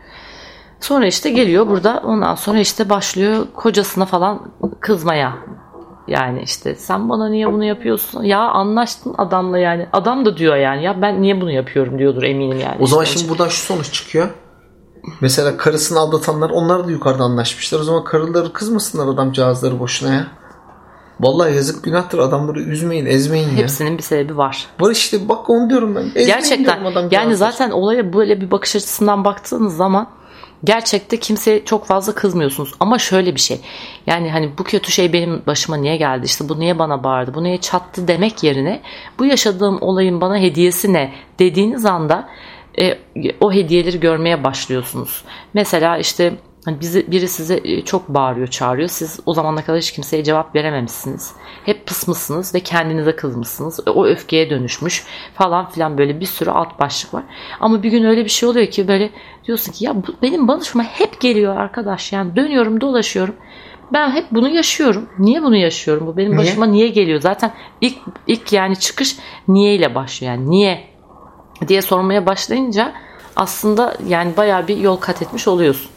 Sonra 0.81 1.07
işte 1.07 1.31
geliyor 1.31 1.67
burada 1.69 2.03
ondan 2.05 2.35
sonra 2.35 2.59
işte 2.59 2.91
başlıyor 2.91 3.47
kocasına 3.55 4.07
falan 4.07 4.53
kızmaya. 4.81 5.37
Yani 6.09 6.43
işte 6.43 6.75
sen 6.75 7.09
bana 7.09 7.29
niye 7.29 7.53
bunu 7.53 7.65
yapıyorsun? 7.65 8.23
Ya 8.23 8.41
anlaştın 8.41 9.15
adamla 9.19 9.59
yani. 9.59 9.87
Adam 9.93 10.25
da 10.25 10.37
diyor 10.37 10.57
yani 10.57 10.85
ya 10.85 11.03
ben 11.03 11.23
niye 11.23 11.41
bunu 11.41 11.51
yapıyorum 11.51 11.99
diyordur 11.99 12.23
eminim 12.23 12.61
yani. 12.61 12.77
O 12.81 12.87
zaman 12.87 13.05
İşte 13.05 13.19
şimdi 13.19 13.31
buradan 13.31 13.49
şu 13.49 13.61
sonuç 13.67 13.93
çıkıyor. 13.93 14.29
Mesela 15.21 15.57
karısını 15.57 15.99
aldatanlar 15.99 16.51
onlar 16.51 16.87
da 16.87 16.91
yukarıda 16.91 17.23
anlaşmışlar. 17.23 17.81
O 17.81 17.83
zaman 17.83 18.05
karıları 18.05 18.53
kızmasınlar 18.53 19.07
adamcağızları 19.07 19.81
boşuna 19.81 20.15
ya. 20.15 20.27
Vallahi 21.21 21.55
yazık 21.55 21.85
günahtır 21.85 22.19
adamları 22.19 22.61
üzmeyin 22.61 23.07
ezmeyin 23.07 23.49
ya. 23.51 23.57
Hepsinin 23.57 23.99
bir 23.99 24.03
sebebi 24.03 24.37
var. 24.37 24.67
Var 24.81 24.91
işte 24.91 25.29
bak 25.29 25.51
onu 25.51 25.71
diyorum 25.71 25.95
ben. 25.95 26.03
Ezmeyin 26.07 26.27
Gerçekten 26.27 26.81
diyorum 26.81 27.09
yani 27.11 27.37
zaten 27.37 27.71
olaya 27.71 28.13
böyle 28.13 28.41
bir 28.41 28.51
bakış 28.51 28.77
açısından 28.77 29.25
baktığınız 29.25 29.77
zaman 29.77 30.09
gerçekte 30.65 31.17
kimseye 31.21 31.65
çok 31.65 31.87
fazla 31.87 32.15
kızmıyorsunuz. 32.15 32.75
Ama 32.81 32.99
şöyle 32.99 33.35
bir 33.35 33.41
şey 33.41 33.61
yani 34.07 34.31
hani 34.31 34.59
bu 34.59 34.65
kötü 34.65 34.93
şey 34.93 35.13
benim 35.13 35.43
başıma 35.47 35.77
niye 35.77 35.97
geldi 35.97 36.27
işte 36.27 36.49
bu 36.49 36.61
niye 36.61 36.79
bana 36.79 37.05
bağırdı 37.05 37.35
bu 37.35 37.45
niye 37.45 37.61
çattı 37.61 38.09
demek 38.09 38.43
yerine 38.43 38.83
bu 39.19 39.25
yaşadığım 39.25 39.83
olayın 39.83 40.21
bana 40.21 40.39
hediyesi 40.39 40.93
ne 40.93 41.13
dediğiniz 41.39 41.85
anda 41.85 42.29
e, 42.81 42.99
o 43.41 43.53
hediyeleri 43.53 44.01
görmeye 44.01 44.45
başlıyorsunuz. 44.45 45.25
Mesela 45.55 45.99
işte 45.99 46.33
hani 46.65 46.81
bizi, 46.81 47.11
biri 47.11 47.29
size 47.29 47.61
e, 47.65 47.85
çok 47.85 48.09
bağırıyor 48.09 48.47
çağırıyor 48.47 48.89
siz 48.89 49.21
o 49.27 49.35
zamana 49.35 49.65
kadar 49.65 49.81
hiç 49.81 49.93
kimseye 49.93 50.25
cevap 50.25 50.55
verememişsiniz. 50.55 51.33
Hep 51.65 51.87
pısmışsınız 51.87 52.55
ve 52.55 52.61
kendinize 52.61 53.17
kızmışsınız. 53.17 53.81
O 53.89 54.07
öfkeye 54.07 54.51
dönüşmüş 54.51 55.05
falan 55.35 55.71
filan 55.71 55.99
böyle 55.99 56.21
bir 56.21 56.27
sürü 56.27 56.51
alt 56.51 56.81
başlık 56.81 57.15
var. 57.15 57.23
Ama 57.61 57.83
bir 57.83 57.91
gün 57.91 58.05
öyle 58.05 58.25
bir 58.25 58.31
şey 58.31 58.49
oluyor 58.49 58.67
ki 58.67 58.89
böyle 58.89 59.11
diyorsun 59.45 59.73
ki 59.73 59.85
ya 59.85 59.97
bu 59.97 60.03
benim 60.23 60.49
başıma 60.49 60.85
hep 60.85 61.21
geliyor 61.21 61.57
arkadaş 61.57 62.13
yani 62.13 62.37
dönüyorum 62.37 62.81
dolaşıyorum. 62.81 63.35
Ben 63.93 64.11
hep 64.11 64.25
bunu 64.31 64.49
yaşıyorum. 64.49 65.09
Niye 65.19 65.43
bunu 65.43 65.57
yaşıyorum? 65.57 66.07
Bu 66.07 66.17
benim 66.17 66.31
Niye? 66.31 66.39
başıma 66.41 66.67
niye 66.67 66.89
geliyor? 66.89 67.21
Zaten 67.21 67.53
ilk 67.81 67.97
ilk 68.27 68.53
yani 68.53 68.77
çıkış 68.77 69.17
niye 69.49 69.75
ile 69.75 69.95
başlıyor. 69.95 70.33
Yani 70.33 70.51
niye 70.51 70.88
diye 71.69 71.83
sormaya 71.83 72.27
başlayınca 72.27 72.93
aslında 73.37 73.95
yani 74.07 74.37
bayağı 74.37 74.69
bir 74.69 74.77
yol 74.77 74.97
kat 74.97 75.23
etmiş 75.23 75.49
oluyorsun. 75.49 75.91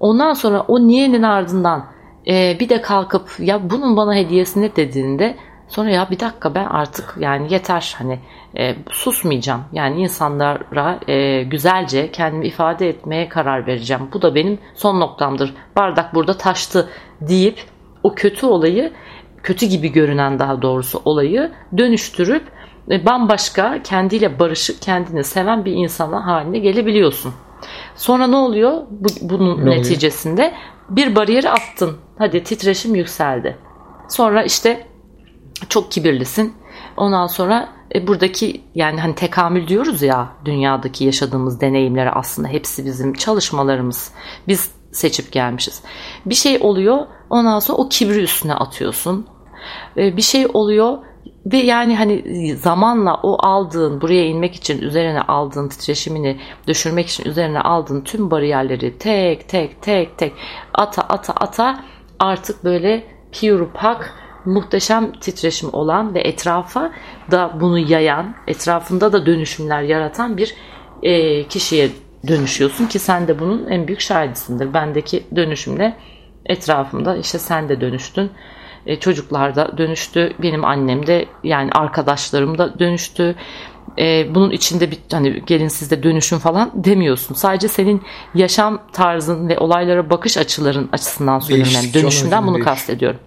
Ondan 0.00 0.32
sonra 0.32 0.60
o 0.60 0.88
niyenin 0.88 1.22
ardından 1.22 1.86
e, 2.26 2.56
bir 2.60 2.68
de 2.68 2.80
kalkıp 2.80 3.30
ya 3.38 3.70
bunun 3.70 3.96
bana 3.96 4.14
hediyesi 4.14 4.62
ne 4.62 4.76
dediğinde 4.76 5.36
Sonra 5.68 5.90
ya 5.90 6.10
bir 6.10 6.20
dakika 6.20 6.54
ben 6.54 6.64
artık 6.64 7.14
yani 7.20 7.52
yeter 7.52 7.94
hani 7.98 8.18
e, 8.58 8.74
susmayacağım. 8.90 9.64
Yani 9.72 10.00
insanlara 10.00 11.00
e, 11.08 11.42
güzelce 11.42 12.10
kendimi 12.10 12.46
ifade 12.46 12.88
etmeye 12.88 13.28
karar 13.28 13.66
vereceğim. 13.66 14.02
Bu 14.12 14.22
da 14.22 14.34
benim 14.34 14.58
son 14.74 15.00
noktamdır. 15.00 15.54
Bardak 15.76 16.14
burada 16.14 16.36
taştı 16.36 16.88
deyip 17.20 17.64
o 18.02 18.14
kötü 18.14 18.46
olayı 18.46 18.92
kötü 19.42 19.66
gibi 19.66 19.92
görünen 19.92 20.38
daha 20.38 20.62
doğrusu 20.62 21.02
olayı 21.04 21.52
dönüştürüp 21.78 22.42
bambaşka 22.90 23.82
kendiyle 23.82 24.38
barışık 24.38 24.82
kendini 24.82 25.24
seven 25.24 25.64
bir 25.64 25.72
insana 25.72 26.26
haline 26.26 26.58
gelebiliyorsun. 26.58 27.32
Sonra 27.96 28.26
ne 28.26 28.36
oluyor? 28.36 28.82
Bu, 28.90 29.08
bunun 29.22 29.66
Ne 29.66 29.70
neticesinde 29.70 30.54
bir 30.88 31.16
bariyeri 31.16 31.50
attın. 31.50 31.96
Hadi 32.18 32.44
titreşim 32.44 32.94
yükseldi. 32.94 33.56
Sonra 34.08 34.42
işte 34.42 34.86
çok 35.68 35.92
kibirlisin. 35.92 36.54
Ondan 36.96 37.26
sonra 37.26 37.68
e, 37.94 38.06
buradaki 38.06 38.60
yani 38.74 39.00
hani 39.00 39.14
tekamül 39.14 39.68
diyoruz 39.68 40.02
ya 40.02 40.28
dünyadaki 40.44 41.04
yaşadığımız 41.04 41.60
deneyimleri 41.60 42.10
aslında 42.10 42.48
hepsi 42.48 42.84
bizim 42.84 43.14
çalışmalarımız. 43.14 44.12
Biz 44.48 44.70
seçip 44.92 45.32
gelmişiz. 45.32 45.82
Bir 46.26 46.34
şey 46.34 46.58
oluyor 46.60 47.06
ondan 47.30 47.58
sonra 47.58 47.78
o 47.78 47.88
kibri 47.88 48.22
üstüne 48.22 48.54
atıyorsun. 48.54 49.26
E, 49.96 50.16
bir 50.16 50.22
şey 50.22 50.46
oluyor 50.52 50.98
ve 51.52 51.56
yani 51.56 51.96
hani 51.96 52.56
zamanla 52.56 53.20
o 53.22 53.46
aldığın 53.46 54.00
buraya 54.00 54.24
inmek 54.24 54.54
için 54.54 54.82
üzerine 54.82 55.20
aldığın 55.20 55.68
titreşimini 55.68 56.40
düşürmek 56.66 57.08
için 57.08 57.24
üzerine 57.24 57.60
aldığın 57.60 58.00
tüm 58.00 58.30
bariyerleri 58.30 58.98
tek 58.98 59.48
tek 59.48 59.82
tek 59.82 60.18
tek 60.18 60.32
ata 60.74 61.02
ata 61.02 61.32
ata 61.32 61.84
artık 62.18 62.64
böyle 62.64 63.04
pure 63.40 63.66
pak 63.74 64.14
muhteşem 64.44 65.12
titreşim 65.12 65.68
olan 65.72 66.14
ve 66.14 66.20
etrafa 66.20 66.92
da 67.30 67.50
bunu 67.60 67.78
yayan 67.78 68.34
etrafında 68.46 69.12
da 69.12 69.26
dönüşümler 69.26 69.82
yaratan 69.82 70.36
bir 70.36 70.54
e, 71.02 71.44
kişiye 71.44 71.90
dönüşüyorsun 72.28 72.86
ki 72.86 72.98
sen 72.98 73.28
de 73.28 73.38
bunun 73.38 73.66
en 73.66 73.86
büyük 73.86 74.00
şahidisindir. 74.00 74.74
Bendeki 74.74 75.24
dönüşümle 75.36 75.96
etrafımda 76.46 77.16
işte 77.16 77.38
sen 77.38 77.68
de 77.68 77.80
dönüştün. 77.80 78.30
E, 78.88 79.00
çocuklar 79.00 79.56
da 79.56 79.78
dönüştü. 79.78 80.32
Benim 80.42 80.64
annem 80.64 81.06
de 81.06 81.26
yani 81.44 81.70
arkadaşlarım 81.72 82.58
da 82.58 82.78
dönüştü. 82.78 83.34
E, 83.98 84.34
bunun 84.34 84.50
içinde 84.50 84.90
bir 84.90 84.98
hani 85.12 85.42
gelin 85.46 85.68
sizde 85.68 86.02
dönüşüm 86.02 86.38
falan 86.38 86.70
demiyorsun. 86.74 87.34
Sadece 87.34 87.68
senin 87.68 88.02
yaşam 88.34 88.82
tarzın 88.92 89.48
ve 89.48 89.58
olaylara 89.58 90.10
bakış 90.10 90.38
açıların 90.38 90.88
açısından 90.92 91.38
söylüyorum. 91.38 91.72
Yani 91.74 91.94
dönüşümden 91.94 92.46
bunu 92.46 92.56
değiş- 92.56 92.64
kastediyorum. 92.64 93.20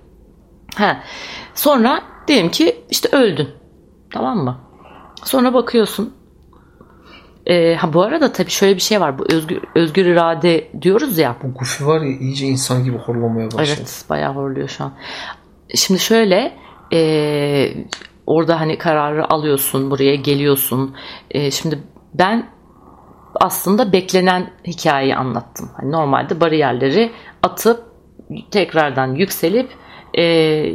Ha. 0.75 0.97
Sonra 1.55 2.01
diyelim 2.27 2.49
ki 2.51 2.75
işte 2.89 3.09
öldün. 3.17 3.49
Tamam 4.13 4.37
mı? 4.37 4.57
Sonra 5.23 5.53
bakıyorsun. 5.53 6.13
E, 7.45 7.75
ha 7.75 7.93
bu 7.93 8.03
arada 8.03 8.31
tabii 8.33 8.49
şöyle 8.49 8.75
bir 8.75 8.81
şey 8.81 9.01
var. 9.01 9.19
Bu 9.19 9.25
özgür, 9.29 9.59
özgür 9.75 10.05
irade 10.05 10.71
diyoruz 10.81 11.17
ya. 11.17 11.35
Bu 11.43 11.53
Goofy 11.53 11.85
var 11.85 12.01
ya 12.01 12.17
iyice 12.17 12.45
insan 12.47 12.83
gibi 12.83 12.97
horlamaya 12.97 13.45
başladı. 13.45 13.77
Evet 13.79 14.05
bayağı 14.09 14.33
horluyor 14.33 14.67
şu 14.67 14.83
an. 14.83 14.93
Şimdi 15.75 15.99
şöyle 15.99 16.57
e, 16.93 17.73
orada 18.25 18.59
hani 18.59 18.77
kararı 18.77 19.33
alıyorsun 19.33 19.91
buraya 19.91 20.15
geliyorsun. 20.15 20.95
E, 21.31 21.51
şimdi 21.51 21.79
ben 22.13 22.49
aslında 23.35 23.93
beklenen 23.93 24.53
hikayeyi 24.67 25.15
anlattım. 25.15 25.69
Hani 25.77 25.91
normalde 25.91 26.39
bariyerleri 26.39 27.11
atıp 27.43 27.83
tekrardan 28.51 29.15
yükselip 29.15 29.69
e, 30.13 30.23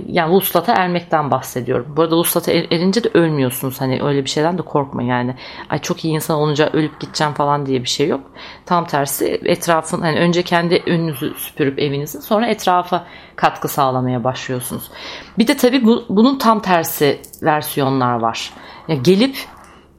yani 0.09 0.33
vuslata 0.33 0.73
ermekten 0.75 1.31
bahsediyorum. 1.31 1.87
Bu 1.97 2.03
arada 2.03 2.17
vuslata 2.17 2.53
er- 2.53 2.67
erince 2.71 3.05
de 3.05 3.11
ölmüyorsunuz. 3.15 3.81
Hani 3.81 4.03
öyle 4.03 4.25
bir 4.25 4.31
şeyden 4.31 4.59
de 4.59 4.63
korkmayın 4.63 5.09
yani. 5.09 5.35
Ay 5.71 5.79
çok 5.79 6.05
iyi 6.05 6.15
insan 6.15 6.37
olunca 6.39 6.71
ölüp 6.73 7.01
gideceğim 7.01 7.33
falan 7.33 7.67
diye 7.67 7.83
bir 7.83 7.89
şey 7.89 8.09
yok. 8.09 8.21
Tam 8.67 8.87
tersi 8.87 9.41
etrafın 9.45 10.01
hani 10.01 10.19
önce 10.19 10.43
kendi 10.43 10.83
önünüzü 10.87 11.35
süpürüp 11.37 11.79
evinizin 11.79 12.21
sonra 12.21 12.47
etrafa 12.47 13.07
katkı 13.37 13.69
sağlamaya 13.69 14.25
başlıyorsunuz. 14.25 14.91
Bir 15.39 15.47
de 15.49 15.57
tabii 15.57 15.85
bu, 15.85 16.05
bunun 16.09 16.39
tam 16.39 16.63
tersi 16.63 17.21
versiyonlar 17.43 18.19
var. 18.21 18.53
Ya 18.89 18.95
gelip 18.97 19.37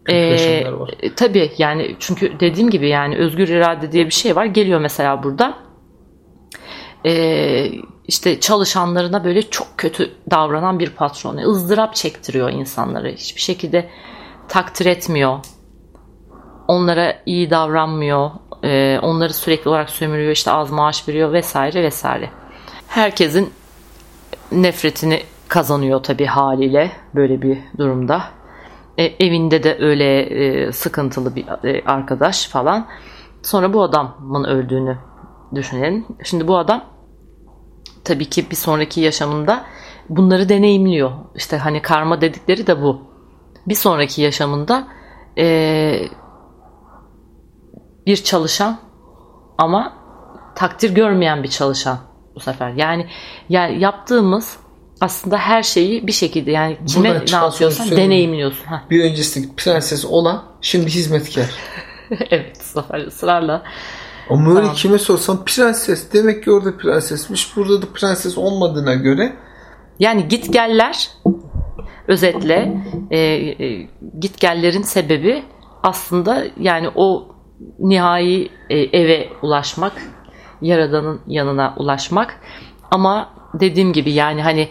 Kötüleşenler 0.05 0.71
var. 0.71 0.89
e, 0.99 1.15
tabii 1.15 1.51
yani 1.57 1.95
çünkü 1.99 2.39
dediğim 2.39 2.69
gibi 2.69 2.89
yani 2.89 3.17
özgür 3.17 3.47
irade 3.47 3.91
diye 3.91 4.05
bir 4.05 4.11
şey 4.11 4.35
var. 4.35 4.45
Geliyor 4.45 4.79
mesela 4.79 5.23
burada 5.23 5.53
e, 7.05 7.11
işte 8.07 8.39
çalışanlarına 8.39 9.23
böyle 9.23 9.41
çok 9.41 9.67
kötü 9.77 10.11
davranan 10.31 10.79
bir 10.79 10.89
patron. 10.89 11.37
Izdırap 11.37 11.95
çektiriyor 11.95 12.49
insanları. 12.49 13.11
Hiçbir 13.11 13.41
şekilde 13.41 13.89
takdir 14.47 14.85
etmiyor. 14.85 15.39
Onlara 16.67 17.15
iyi 17.25 17.49
davranmıyor. 17.49 18.31
E, 18.63 18.99
onları 19.01 19.33
sürekli 19.33 19.69
olarak 19.69 19.89
sömürüyor. 19.89 20.31
işte 20.31 20.51
az 20.51 20.71
maaş 20.71 21.07
veriyor 21.07 21.33
vesaire 21.33 21.83
vesaire. 21.83 22.29
Herkesin 22.87 23.53
nefretini 24.51 25.21
kazanıyor 25.47 26.03
tabii 26.03 26.25
haliyle 26.25 26.91
böyle 27.15 27.41
bir 27.41 27.57
durumda. 27.77 28.23
E, 28.97 29.03
evinde 29.03 29.63
de 29.63 29.77
öyle 29.79 30.21
e, 30.21 30.71
sıkıntılı 30.71 31.35
bir 31.35 31.45
e, 31.63 31.83
arkadaş 31.85 32.47
falan. 32.47 32.87
Sonra 33.43 33.73
bu 33.73 33.83
adamın 33.83 34.43
öldüğünü 34.43 34.97
düşünelim. 35.55 36.05
Şimdi 36.23 36.47
bu 36.47 36.57
adam 36.57 36.83
tabii 38.07 38.25
ki 38.25 38.51
bir 38.51 38.55
sonraki 38.55 39.01
yaşamında 39.01 39.65
bunları 40.09 40.49
deneyimliyor. 40.49 41.11
İşte 41.35 41.57
hani 41.57 41.81
karma 41.81 42.21
dedikleri 42.21 42.67
de 42.67 42.81
bu. 42.81 43.01
Bir 43.67 43.75
sonraki 43.75 44.21
yaşamında 44.21 44.87
e, 45.37 45.99
bir 48.05 48.17
çalışan 48.17 48.79
ama 49.57 49.93
takdir 50.55 50.95
görmeyen 50.95 51.43
bir 51.43 51.47
çalışan 51.47 51.97
bu 52.35 52.39
sefer. 52.39 52.73
Yani, 52.73 53.07
yani 53.49 53.79
yaptığımız 53.79 54.57
aslında 55.01 55.37
her 55.37 55.63
şeyi 55.63 56.07
bir 56.07 56.11
şekilde 56.11 56.51
yani 56.51 56.77
kime 56.87 57.25
ne 57.31 57.35
yapıyorsan 57.35 57.91
deneyimliyorsun. 57.91 58.65
Ha. 58.65 58.83
Bir 58.89 59.03
öncesindeki 59.03 59.55
prenses 59.55 60.05
olan 60.05 60.43
şimdi 60.61 60.89
hizmetkar. 60.89 61.49
evet 62.29 62.75
ısrarla. 63.07 63.63
Ama 64.29 64.49
öyle 64.49 64.59
Tamam. 64.61 64.75
kime 64.75 64.97
sorsam 64.97 65.45
prenses. 65.45 66.13
Demek 66.13 66.43
ki 66.43 66.51
orada 66.51 66.77
prensesmiş. 66.77 67.57
Burada 67.57 67.81
da 67.81 67.85
prenses 67.93 68.37
olmadığına 68.37 68.93
göre 68.93 69.33
Yani 69.99 70.27
gitgeller 70.27 71.09
özetle 72.07 72.77
e, 73.11 73.17
e, 73.19 73.87
gitgellerin 74.19 74.81
sebebi 74.81 75.43
aslında 75.83 76.43
yani 76.59 76.89
o 76.95 77.35
nihai 77.79 78.49
e, 78.69 78.77
eve 78.79 79.29
ulaşmak, 79.41 79.93
yaradanın 80.61 81.21
yanına 81.27 81.73
ulaşmak. 81.77 82.41
Ama 82.91 83.29
dediğim 83.53 83.93
gibi 83.93 84.11
yani 84.11 84.43
hani 84.43 84.67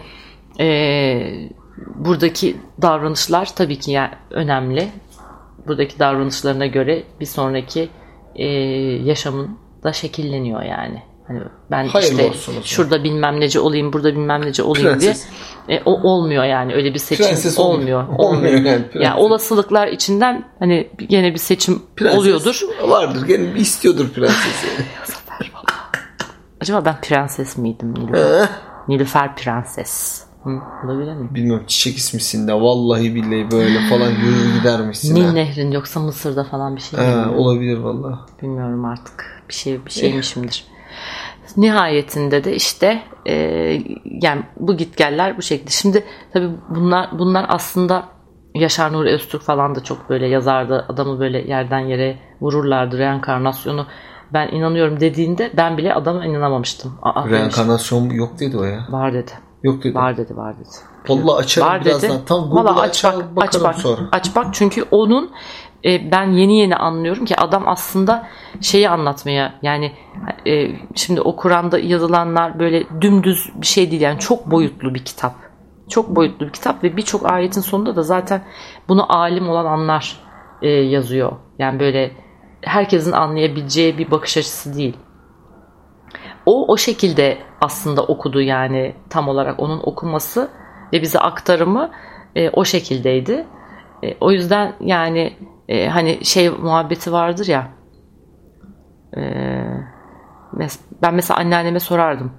e, 0.61 1.49
buradaki 1.95 2.57
davranışlar 2.83 3.55
tabii 3.55 3.79
ki 3.79 3.91
yani 3.91 4.11
önemli. 4.31 4.89
Buradaki 5.67 5.99
davranışlarına 5.99 6.67
göre 6.67 7.03
bir 7.21 7.27
sonraki 7.27 7.89
e, 8.37 8.47
yaşamın 9.05 9.59
da 9.85 9.93
şekilleniyor 9.93 10.63
yani. 10.63 11.03
Hani 11.27 11.41
ben 11.71 11.87
Hayırlı 11.87 12.13
işte 12.13 12.29
olsun 12.29 12.55
şurada 12.65 13.05
bilmem 13.05 13.41
nece 13.41 13.61
olayım, 13.61 13.93
burada 13.93 14.13
bilmem 14.13 14.47
nece 14.47 14.63
olayım 14.63 14.89
Prenses. 14.89 15.27
diye. 15.67 15.79
E, 15.79 15.83
o 15.85 16.11
olmuyor 16.11 16.45
yani 16.45 16.75
öyle 16.75 16.95
bir 16.95 16.99
seçim 16.99 17.27
Prenses 17.27 17.59
olmuyor. 17.59 18.03
olmuyor. 18.03 18.19
Olmuyor. 18.19 18.59
Olmuyor 18.59 18.73
yani, 18.73 19.05
yani, 19.05 19.21
olasılıklar 19.21 19.89
içinden 19.89 20.45
hani 20.59 20.91
gene 21.09 21.35
bir 21.35 21.39
seçim 21.39 21.83
prenses 21.97 22.19
oluyordur. 22.19 22.61
Vardır. 22.83 23.27
Gene 23.27 23.53
istiyordur 23.59 24.09
prensesi. 24.09 24.67
Acaba 26.61 26.85
ben 26.85 27.01
prenses 27.01 27.57
miydim 27.57 27.95
Nilüfer? 27.95 28.49
Nilüfer 28.89 29.37
prenses. 29.37 30.26
Olabilir 30.85 31.15
mi? 31.15 31.35
Bilmiyorum 31.35 31.65
çiçek 31.67 31.97
ismisin 31.97 32.49
de 32.49 32.55
vallahi 32.55 33.15
billahi 33.15 33.51
böyle 33.51 33.79
falan 33.91 34.11
yürür 34.11 34.59
gidermişsin. 34.59 35.15
Nil 35.15 35.25
ha. 35.25 35.33
Nehri'nin 35.33 35.71
yoksa 35.71 36.01
Mısır'da 36.01 36.45
falan 36.45 36.77
bir 36.77 36.81
şey 36.81 37.01
Ha, 37.01 37.31
olabilir 37.37 37.79
vallahi. 37.79 38.19
Bilmiyorum 38.43 38.85
artık. 38.85 39.43
Bir 39.49 39.55
şey 39.55 39.87
bir 39.87 39.91
şeymişimdir. 39.91 40.65
Nihayetinde 41.57 42.45
de 42.45 42.55
işte 42.55 43.03
e, 43.27 43.35
yani 44.05 44.43
bu 44.57 44.77
gitgeller 44.77 45.37
bu 45.37 45.43
şekilde. 45.43 45.71
Şimdi 45.71 46.05
tabii 46.33 46.51
bunlar 46.69 47.11
bunlar 47.19 47.47
aslında 47.49 48.05
Yaşar 48.55 48.93
Nuri 48.93 49.11
Öztürk 49.11 49.43
falan 49.43 49.75
da 49.75 49.83
çok 49.83 50.11
böyle 50.11 50.27
yazardı. 50.27 50.87
Adamı 50.89 51.21
böyle 51.21 51.39
yerden 51.39 51.79
yere 51.79 52.19
vururlardı. 52.41 52.99
Reenkarnasyonu 52.99 53.87
ben 54.33 54.49
inanıyorum 54.49 55.01
dediğinde 55.01 55.53
ben 55.57 55.79
bile 55.79 55.95
adama 55.95 56.27
inanamamıştım. 56.27 56.99
Aa. 57.03 57.29
Reenkarnasyon 57.29 58.11
yok 58.11 58.39
dedi 58.41 58.59
o 58.59 58.65
ya. 58.65 58.87
Var 58.89 59.13
dedi. 59.15 59.31
Yok 59.67 59.85
dedi. 59.85 59.95
Var 59.95 60.17
dedi, 60.17 60.37
var 60.37 60.55
dedi. 60.59 60.69
Vallahi 61.09 61.39
açarım 61.39 61.69
Var 61.69 61.85
birazdan. 61.85 62.11
dedi. 62.11 62.25
Tam 62.27 62.51
Google'a 62.51 62.65
Valla 62.65 62.81
aç 62.81 63.05
bak, 63.05 63.15
aç 63.15 63.37
bakarım 63.37 63.65
bak, 63.65 63.75
sonra. 63.79 64.01
aç 64.13 64.37
bak 64.37 64.47
çünkü 64.53 64.85
onun 64.91 65.31
e, 65.85 66.11
ben 66.11 66.31
yeni 66.31 66.59
yeni 66.59 66.77
anlıyorum 66.77 67.25
ki 67.25 67.37
adam 67.37 67.69
aslında 67.69 68.27
şeyi 68.61 68.89
anlatmaya 68.89 69.55
yani 69.63 69.93
e, 70.47 70.69
şimdi 70.95 71.21
o 71.21 71.37
Kur'an'da 71.37 71.79
yazılanlar 71.79 72.59
böyle 72.59 72.85
dümdüz 73.01 73.51
bir 73.55 73.67
şey 73.67 73.91
değil 73.91 74.03
yani 74.03 74.19
çok 74.19 74.51
boyutlu 74.51 74.95
bir 74.95 75.05
kitap. 75.05 75.35
Çok 75.89 76.17
boyutlu 76.17 76.47
bir 76.47 76.53
kitap 76.53 76.85
ve 76.85 76.97
birçok 76.97 77.33
ayetin 77.33 77.61
sonunda 77.61 77.97
da 77.97 78.03
zaten 78.03 78.43
bunu 78.89 79.17
alim 79.17 79.49
olan 79.49 79.65
anlar 79.65 80.21
e, 80.63 80.69
yazıyor. 80.69 81.33
Yani 81.59 81.81
böyle 81.81 82.11
herkesin 82.61 83.13
anlayabileceği 83.13 83.99
bir 83.99 84.11
bakış 84.11 84.37
açısı 84.37 84.77
değil. 84.77 84.97
O 86.47 86.73
o 86.73 86.77
şekilde 86.77 87.39
aslında 87.61 88.03
okudu 88.03 88.41
yani 88.41 88.95
tam 89.11 89.29
olarak 89.29 89.61
onun 89.61 89.81
okuması 89.85 90.49
ve 90.93 91.03
bize 91.03 91.19
aktarımı 91.19 91.91
e, 92.37 92.51
o 92.51 92.65
şekildeydi. 92.65 93.47
E, 94.03 94.17
o 94.21 94.33
yüzden 94.33 94.73
yani 94.81 95.37
e, 95.69 95.89
hani 95.89 96.25
şey 96.25 96.51
muhabbeti 96.51 97.13
vardır 97.13 97.47
ya 97.47 97.69
e, 99.17 99.21
mes- 100.57 100.81
ben 101.03 101.15
mesela 101.15 101.41
anneanneme 101.41 101.81
sorardım. 101.81 102.33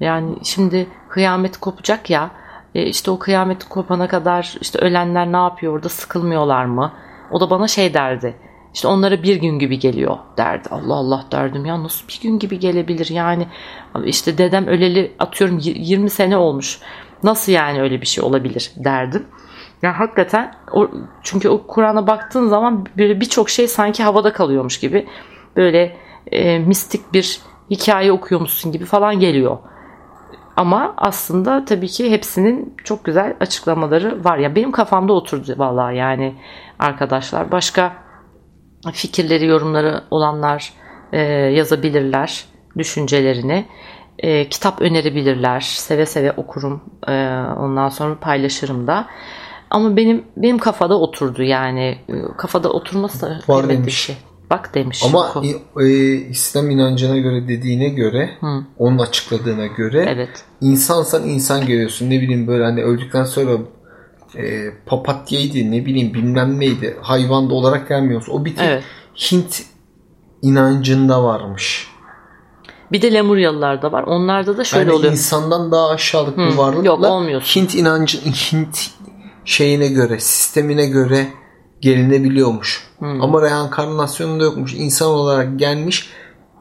Yani 0.00 0.36
şimdi 0.44 0.86
kıyamet 1.08 1.56
kopacak 1.56 2.10
ya 2.10 2.30
e, 2.74 2.82
işte 2.82 3.10
o 3.10 3.18
kıyamet 3.18 3.64
kopana 3.64 4.08
kadar 4.08 4.56
işte 4.60 4.78
ölenler 4.78 5.32
ne 5.32 5.36
yapıyor 5.36 5.72
orada 5.72 5.88
sıkılmıyorlar 5.88 6.64
mı? 6.64 6.92
O 7.30 7.40
da 7.40 7.50
bana 7.50 7.68
şey 7.68 7.94
derdi. 7.94 8.34
İşte 8.74 8.88
onlara 8.88 9.22
bir 9.22 9.36
gün 9.36 9.58
gibi 9.58 9.78
geliyor 9.78 10.16
derdi. 10.36 10.68
Allah 10.70 10.94
Allah 10.94 11.24
derdim 11.32 11.64
ya 11.64 11.82
nasıl 11.82 12.08
bir 12.08 12.20
gün 12.22 12.38
gibi 12.38 12.58
gelebilir 12.58 13.10
yani 13.10 13.48
işte 14.04 14.38
dedem 14.38 14.66
öleli 14.66 15.12
atıyorum 15.18 15.58
y- 15.58 15.74
20 15.76 16.10
sene 16.10 16.36
olmuş. 16.36 16.78
Nasıl 17.22 17.52
yani 17.52 17.80
öyle 17.80 18.00
bir 18.00 18.06
şey 18.06 18.24
olabilir 18.24 18.72
derdim. 18.76 19.26
Ya 19.82 20.00
hakikaten 20.00 20.54
o, 20.72 20.88
çünkü 21.22 21.48
o 21.48 21.66
Kur'an'a 21.66 22.06
baktığın 22.06 22.48
zaman 22.48 22.86
böyle 22.98 23.20
birçok 23.20 23.50
şey 23.50 23.68
sanki 23.68 24.02
havada 24.02 24.32
kalıyormuş 24.32 24.80
gibi 24.80 25.06
böyle 25.56 25.96
e, 26.32 26.58
mistik 26.58 27.12
bir 27.12 27.40
hikaye 27.70 28.12
okuyormuşsun 28.12 28.72
gibi 28.72 28.84
falan 28.84 29.20
geliyor. 29.20 29.58
Ama 30.56 30.94
aslında 30.96 31.64
tabii 31.64 31.88
ki 31.88 32.10
hepsinin 32.10 32.74
çok 32.84 33.04
güzel 33.04 33.36
açıklamaları 33.40 34.24
var. 34.24 34.38
Ya 34.38 34.54
benim 34.54 34.72
kafamda 34.72 35.12
oturdu 35.12 35.54
vallahi 35.58 35.96
yani 35.96 36.34
arkadaşlar. 36.78 37.52
Başka 37.52 37.92
fikirleri, 38.92 39.46
yorumları 39.46 40.02
olanlar 40.10 40.72
e, 41.12 41.20
yazabilirler 41.30 42.44
düşüncelerini. 42.78 43.66
E, 44.18 44.48
kitap 44.48 44.80
önerebilirler. 44.82 45.60
Seve 45.60 46.06
seve 46.06 46.32
okurum. 46.32 46.80
E, 47.08 47.12
ondan 47.58 47.88
sonra 47.88 48.18
paylaşırım 48.20 48.86
da. 48.86 49.06
Ama 49.70 49.96
benim 49.96 50.24
benim 50.36 50.58
kafada 50.58 50.98
oturdu 51.00 51.42
yani. 51.42 51.98
E, 52.08 52.12
Kafada 52.38 52.68
oturması 52.70 53.20
da 53.26 53.38
Var 53.48 53.68
demiş. 53.68 53.86
bir 53.86 53.92
şey. 53.92 54.16
Bak 54.50 54.74
demiş. 54.74 55.02
Ama 55.06 55.32
e, 55.80 55.88
İslam 56.14 56.70
inancına 56.70 57.18
göre 57.18 57.48
dediğine 57.48 57.88
göre 57.88 58.30
Hı. 58.40 58.46
onun 58.78 58.98
açıkladığına 58.98 59.66
göre 59.66 60.06
Evet. 60.08 60.44
insansan 60.60 61.28
insan 61.28 61.66
görüyorsun. 61.66 62.10
Ne 62.10 62.20
bileyim 62.20 62.46
böyle 62.46 62.64
hani 62.64 62.82
öldükten 62.82 63.24
sonra 63.24 63.50
e, 64.36 64.70
papatyaydı 64.86 65.70
ne 65.70 65.86
bileyim 65.86 66.14
bilmem 66.14 66.60
neydi 66.60 66.96
hayvan 67.02 67.50
da 67.50 67.54
olarak 67.54 67.88
gelmiyorsun. 67.88 68.32
O 68.32 68.44
bir 68.44 68.56
tek 68.56 68.68
Evet. 68.68 68.84
Hint 69.14 69.62
inancında 70.42 71.24
varmış. 71.24 71.88
Bir 72.92 73.02
de 73.02 73.12
Lemuryalılar 73.12 73.82
da 73.82 73.92
var. 73.92 74.02
Onlarda 74.02 74.56
da 74.56 74.64
şöyle 74.64 74.90
yani 74.90 74.98
oluyor. 74.98 75.12
insandan 75.12 75.72
daha 75.72 75.88
aşağılık 75.88 76.38
bir 76.38 76.42
Hı, 76.42 76.58
varlıkla 76.58 76.86
yok, 76.86 77.04
olmuyorsun. 77.04 77.60
Hint 77.60 77.74
inancı 77.74 78.18
Hint 78.18 78.90
şeyine 79.44 79.88
göre 79.88 80.20
sistemine 80.20 80.86
göre 80.86 81.26
gelinebiliyormuş. 81.80 82.88
Ama 83.00 83.42
reenkarnasyonunda 83.42 84.44
yokmuş. 84.44 84.74
İnsan 84.74 85.08
olarak 85.08 85.58
gelmiş 85.58 86.10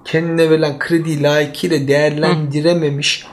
kendine 0.05 0.49
verilen 0.49 0.79
kredi 0.79 1.23
layıkıyla 1.23 1.87
değerlendirememiş 1.87 3.27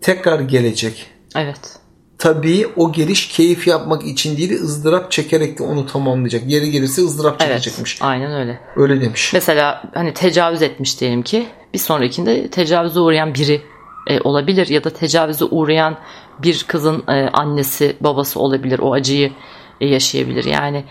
tekrar 0.00 0.40
gelecek. 0.40 1.06
Evet. 1.36 1.78
Tabii 2.18 2.66
o 2.76 2.92
geliş 2.92 3.28
keyif 3.28 3.66
yapmak 3.66 4.04
için 4.06 4.36
değil 4.36 4.62
ızdırap 4.62 5.12
çekerek 5.12 5.58
de 5.58 5.62
onu 5.62 5.86
tamamlayacak. 5.86 6.42
Yeri 6.46 6.70
gelirse 6.70 7.02
ızdırap 7.02 7.42
Evet. 7.42 7.62
çekecekmiş. 7.62 8.02
Aynen 8.02 8.32
öyle. 8.32 8.60
Öyle 8.76 9.00
demiş. 9.00 9.32
Mesela 9.32 9.82
hani 9.94 10.14
tecavüz 10.14 10.62
etmiş 10.62 11.00
diyelim 11.00 11.22
ki 11.22 11.46
bir 11.74 11.78
sonrakinde 11.78 12.48
tecavüze 12.50 13.00
uğrayan 13.00 13.34
biri 13.34 13.62
e, 14.06 14.20
olabilir 14.20 14.66
ya 14.66 14.84
da 14.84 14.90
tecavüze 14.90 15.44
uğrayan 15.44 15.96
bir 16.38 16.64
kızın 16.68 17.04
e, 17.08 17.12
annesi 17.12 17.96
babası 18.00 18.40
olabilir 18.40 18.78
o 18.78 18.92
acıyı 18.92 19.32
e, 19.80 19.86
yaşayabilir 19.86 20.44
yani 20.44 20.84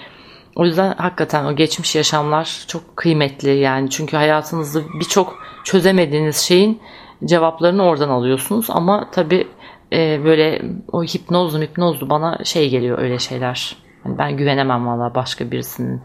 o 0.55 0.65
yüzden 0.65 0.95
hakikaten 0.97 1.45
o 1.45 1.55
geçmiş 1.55 1.95
yaşamlar 1.95 2.63
çok 2.67 2.97
kıymetli 2.97 3.49
yani 3.49 3.89
çünkü 3.89 4.17
hayatınızda 4.17 4.81
birçok 4.99 5.35
çözemediğiniz 5.63 6.37
şeyin 6.37 6.81
cevaplarını 7.25 7.83
oradan 7.83 8.09
alıyorsunuz 8.09 8.65
ama 8.69 9.11
tabi 9.93 10.25
böyle 10.25 10.61
o 10.91 11.03
hipnozlu 11.03 11.61
hipnozlu 11.61 12.09
bana 12.09 12.43
şey 12.43 12.69
geliyor 12.69 12.97
öyle 12.97 13.19
şeyler 13.19 13.77
Yani 14.05 14.17
ben 14.17 14.37
güvenemem 14.37 14.87
valla 14.87 15.15
başka 15.15 15.51
birisinin 15.51 16.01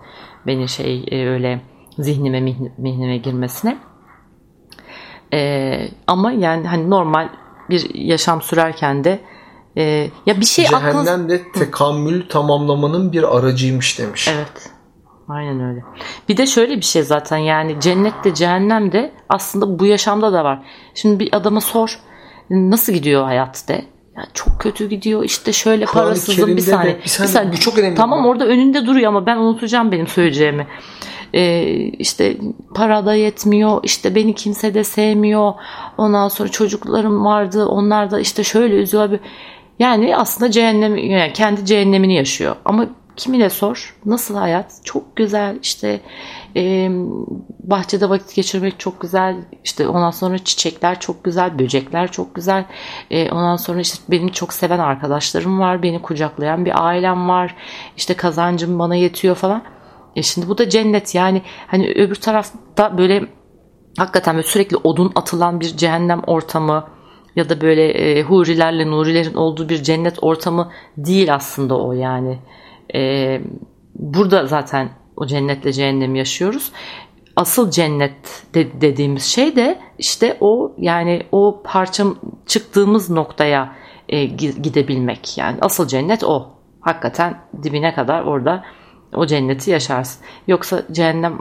beni 0.47 0.69
şey 0.69 1.05
e, 1.11 1.29
öyle 1.29 1.61
zihnime 1.99 2.39
mihn- 2.39 2.73
mihnime 2.79 3.17
girmesine 3.17 3.79
E, 5.33 5.89
ama 6.07 6.33
yani 6.33 6.67
hani 6.67 6.91
normal 6.91 7.29
bir 7.71 7.95
yaşam 7.95 8.43
sürerken 8.43 9.05
de 9.05 9.21
e, 9.77 10.11
ya 10.27 10.41
bir 10.41 10.47
şey 10.47 10.67
aklınız 10.67 11.07
Cehennem 11.07 11.29
de 11.29 11.53
tekamül 11.53 12.29
tamamlamanın 12.29 13.13
bir 13.13 13.37
aracıymış 13.37 13.99
demiş. 13.99 14.29
Evet. 14.29 14.71
Aynen 15.29 15.61
öyle. 15.61 15.85
Bir 16.29 16.37
de 16.37 16.47
şöyle 16.47 16.77
bir 16.77 16.83
şey 16.83 17.03
zaten 17.03 17.37
yani 17.37 17.81
cennet 17.81 18.25
de 18.25 18.35
cehennem 18.35 18.93
de 18.93 19.13
aslında 19.29 19.79
bu 19.79 19.87
yaşamda 19.87 20.33
da 20.33 20.45
var. 20.45 20.63
Şimdi 20.95 21.21
bir 21.21 21.37
adama 21.37 21.61
sor 21.61 21.99
nasıl 22.51 22.93
gidiyor 22.93 23.25
hayat 23.25 23.69
de. 23.69 23.85
Ya 24.17 24.25
çok 24.35 24.61
kötü 24.61 24.89
gidiyor 24.89 25.25
işte 25.25 25.53
şöyle 25.53 25.85
Kur'an-ı 25.85 26.05
parasızım 26.07 26.51
bir 26.51 26.57
de- 26.57 26.61
saniye. 26.61 27.01
bir 27.05 27.09
saniye, 27.09 27.53
bu 27.53 27.57
çok 27.57 27.79
önemli. 27.79 27.95
Tamam 27.95 28.27
orada 28.27 28.47
önünde 28.47 28.87
duruyor 28.87 29.09
ama 29.09 29.27
ben 29.27 29.37
unutacağım 29.37 29.93
benim 29.93 30.07
söyleyeceğimi. 30.07 30.67
Ee, 31.35 31.63
işte 31.99 32.37
para 32.75 33.07
da 33.07 33.15
yetmiyor 33.15 33.81
işte 33.83 34.15
beni 34.15 34.35
kimse 34.35 34.75
de 34.75 34.85
sevmiyor 34.85 35.53
ondan 35.99 36.29
sonra 36.29 36.49
çocuklarım 36.49 37.25
vardı 37.25 37.67
onlar 37.67 38.11
da 38.11 38.21
işte 38.21 38.45
şöyle 38.45 38.75
üzüyor 38.75 39.19
yani 39.79 40.17
aslında 40.17 40.51
cehennem 40.51 40.97
yani 40.97 41.33
kendi 41.33 41.67
cehennemini 41.67 42.15
yaşıyor 42.15 42.57
ama 42.65 42.87
kimine 43.19 43.51
sor 43.51 43.97
nasıl 44.05 44.35
hayat 44.37 44.81
çok 44.85 45.17
güzel 45.17 45.59
işte 45.63 46.01
e, 46.57 46.89
bahçede 47.61 48.09
vakit 48.09 48.35
geçirmek 48.35 48.81
çok 48.81 49.01
güzel 49.01 49.37
işte 49.65 49.89
ondan 49.89 50.11
sonra 50.11 50.39
çiçekler 50.39 51.01
çok 51.01 51.25
güzel 51.25 51.59
böcekler 51.59 52.13
çok 52.13 52.35
güzel 52.35 52.65
E, 53.11 53.31
ondan 53.31 53.57
sonra 53.57 53.81
işte 53.81 53.99
beni 54.09 54.33
çok 54.33 54.53
seven 54.53 54.79
arkadaşlarım 54.79 55.61
var 55.61 55.83
beni 55.83 56.03
kucaklayan 56.03 56.65
bir 56.65 56.87
ailem 56.87 57.29
var 57.29 57.57
işte 57.97 58.15
kazancım 58.15 58.79
bana 58.79 58.95
yetiyor 58.95 59.35
falan 59.35 59.63
e 60.17 60.23
şimdi 60.23 60.49
bu 60.49 60.59
da 60.59 60.69
cennet 60.69 61.15
yani 61.15 61.43
hani 61.67 61.93
öbür 61.97 62.15
tarafta 62.15 62.99
böyle 62.99 63.27
hakikaten 63.99 64.35
böyle 64.35 64.47
sürekli 64.47 64.77
odun 64.77 65.13
atılan 65.15 65.61
bir 65.61 65.77
cehennem 65.77 66.21
ortamı 66.27 66.89
ya 67.37 67.49
da 67.49 67.61
böyle 67.61 67.91
e, 67.91 68.23
hurilerle 68.23 68.91
nurilerin 68.91 69.35
olduğu 69.35 69.69
bir 69.69 69.83
cennet 69.83 70.23
ortamı 70.23 70.71
değil 70.97 71.35
aslında 71.35 71.79
o 71.79 71.93
yani. 71.93 72.39
E, 72.95 73.41
burada 73.95 74.47
zaten 74.47 74.91
o 75.17 75.27
cennetle 75.27 75.73
cehennemi 75.73 76.19
yaşıyoruz. 76.19 76.73
Asıl 77.37 77.71
cennet 77.71 78.45
de- 78.55 78.81
dediğimiz 78.81 79.25
şey 79.25 79.57
de 79.57 79.79
işte 79.99 80.37
o 80.41 80.75
yani 80.79 81.23
o 81.33 81.63
parçam 81.65 82.19
çıktığımız 82.47 83.11
noktaya 83.11 83.73
e, 84.09 84.25
gi- 84.25 84.63
gidebilmek. 84.63 85.39
Yani 85.39 85.59
asıl 85.61 85.89
cennet 85.89 86.25
o. 86.25 86.49
Hakikaten 86.81 87.39
dibine 87.63 87.95
kadar 87.95 88.23
orada 88.23 88.65
o 89.15 89.27
cenneti 89.27 89.71
yaşarsın. 89.71 90.25
Yoksa 90.47 90.83
cehennem 90.93 91.39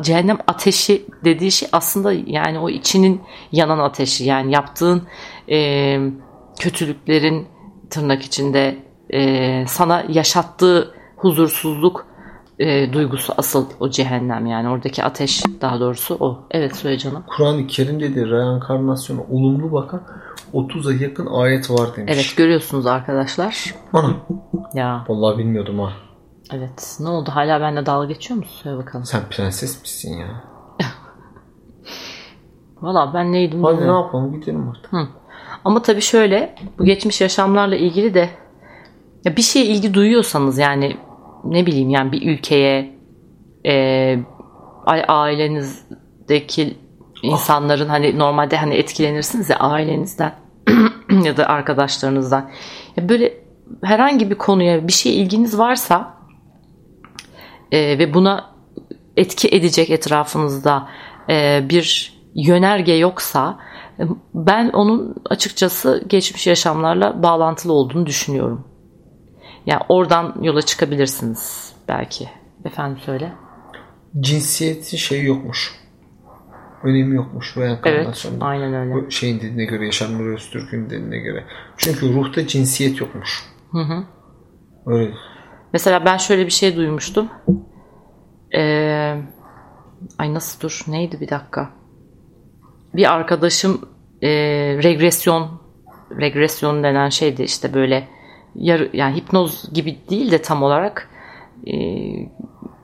cehennem 0.00 0.38
ateşi 0.46 1.06
dediği 1.24 1.52
şey 1.52 1.68
aslında 1.72 2.12
yani 2.26 2.58
o 2.58 2.70
içinin 2.70 3.22
yanan 3.52 3.78
ateşi. 3.78 4.24
Yani 4.24 4.52
yaptığın 4.52 5.02
e, 5.50 5.98
kötülüklerin 6.58 7.46
tırnak 7.90 8.22
içinde 8.22 8.76
e, 9.10 9.64
sana 9.66 10.04
yaşattığı 10.08 10.94
huzursuzluk 11.16 12.06
e, 12.58 12.92
duygusu 12.92 13.32
asıl 13.36 13.66
o 13.80 13.90
cehennem 13.90 14.46
yani 14.46 14.68
oradaki 14.68 15.04
ateş 15.04 15.42
daha 15.60 15.80
doğrusu 15.80 16.16
o. 16.20 16.46
Evet 16.50 16.76
söyle 16.76 16.98
canım. 16.98 17.24
Kur'an-ı 17.36 17.66
Kerim'de 17.66 18.14
de 18.14 18.26
reenkarnasyona 18.26 19.20
olumlu 19.30 19.72
bakan 19.72 20.02
30'a 20.54 20.92
yakın 21.04 21.26
ayet 21.26 21.70
var 21.70 21.96
demiş. 21.96 22.12
Evet 22.14 22.34
görüyorsunuz 22.36 22.86
arkadaşlar. 22.86 23.74
Ana. 23.92 24.10
Ya 24.74 25.04
Vallahi 25.08 25.38
bilmiyordum 25.38 25.78
ha. 25.78 25.92
evet 26.52 26.96
ne 27.00 27.08
oldu 27.08 27.30
hala 27.34 27.60
benimle 27.60 27.86
dalga 27.86 28.06
geçiyor 28.06 28.38
musun? 28.38 28.60
Söyle 28.62 28.76
bakalım. 28.76 29.04
Sen 29.04 29.20
prenses 29.30 29.82
misin 29.82 30.18
ya? 30.18 30.44
Valla 32.82 33.14
ben 33.14 33.32
neydim 33.32 33.64
Hadi 33.64 33.80
ne 33.82 33.92
yapalım 33.92 34.40
gidelim 34.40 34.68
artık. 34.68 34.92
Hı. 34.92 35.08
Ama 35.64 35.82
tabii 35.82 36.00
şöyle 36.00 36.54
bu 36.78 36.84
geçmiş 36.84 37.20
yaşamlarla 37.20 37.76
ilgili 37.76 38.14
de 38.14 38.30
ya 39.24 39.36
bir 39.36 39.42
şeye 39.42 39.64
ilgi 39.64 39.94
duyuyorsanız 39.94 40.58
yani 40.58 40.96
ne 41.44 41.66
bileyim 41.66 41.90
yani 41.90 42.12
bir 42.12 42.32
ülkeye 42.32 42.96
e, 43.66 44.18
ailenizdeki 45.08 46.76
insanların 47.22 47.88
hani 47.88 48.18
normalde 48.18 48.56
hani 48.56 48.74
etkilenirsiniz 48.74 49.50
ya 49.50 49.56
ailenizden 49.56 50.34
ya 51.24 51.36
da 51.36 51.46
arkadaşlarınızdan. 51.46 52.50
Ya 52.96 53.08
böyle 53.08 53.46
herhangi 53.82 54.30
bir 54.30 54.34
konuya 54.34 54.88
bir 54.88 54.92
şey 54.92 55.22
ilginiz 55.22 55.58
varsa 55.58 56.14
e, 57.72 57.98
ve 57.98 58.14
buna 58.14 58.50
etki 59.16 59.48
edecek 59.48 59.90
etrafınızda 59.90 60.88
e, 61.28 61.64
bir 61.68 62.16
yönerge 62.34 62.92
yoksa 62.92 63.58
e, 63.98 64.02
ben 64.34 64.68
onun 64.68 65.14
açıkçası 65.30 66.04
geçmiş 66.06 66.46
yaşamlarla 66.46 67.22
bağlantılı 67.22 67.72
olduğunu 67.72 68.06
düşünüyorum. 68.06 68.64
Yani 69.66 69.82
oradan 69.88 70.34
yola 70.42 70.62
çıkabilirsiniz 70.62 71.72
belki. 71.88 72.28
Efendim 72.64 72.98
söyle. 72.98 73.32
Cinsiyetin 74.20 74.96
şeyi 74.96 75.24
yokmuş. 75.24 75.74
Önemi 76.82 77.16
yokmuş 77.16 77.56
reenkarnasyonda. 77.56 78.36
Evet, 78.36 78.42
aynen 78.42 78.74
öyle. 78.74 78.94
Bu 78.94 79.10
şeyin 79.10 79.36
dediğine 79.36 79.64
göre, 79.64 79.84
Yaşar 79.86 80.12
Nuri 80.14 80.34
Öztürk'ün 80.34 80.90
dediğine 80.90 81.18
göre. 81.18 81.44
Çünkü 81.76 82.14
ruhta 82.14 82.46
cinsiyet 82.46 83.00
yokmuş. 83.00 83.44
Hı 83.72 83.78
hı. 83.78 84.04
Öyle. 84.86 85.14
Mesela 85.72 86.04
ben 86.04 86.16
şöyle 86.16 86.46
bir 86.46 86.50
şey 86.50 86.76
duymuştum. 86.76 87.28
Ee, 88.56 89.16
ay 90.18 90.34
nasıl 90.34 90.60
dur? 90.60 90.84
Neydi 90.88 91.20
bir 91.20 91.28
dakika? 91.28 91.70
Bir 92.94 93.12
arkadaşım 93.12 93.80
e, 94.22 94.28
regresyon 94.82 95.60
regresyon 96.20 96.82
denen 96.82 97.08
şeydi 97.08 97.42
işte 97.42 97.74
böyle 97.74 98.08
yarı, 98.58 98.90
yani 98.92 99.16
hipnoz 99.16 99.72
gibi 99.74 99.98
değil 100.10 100.30
de 100.30 100.42
tam 100.42 100.62
olarak 100.62 101.10
e, 101.66 101.74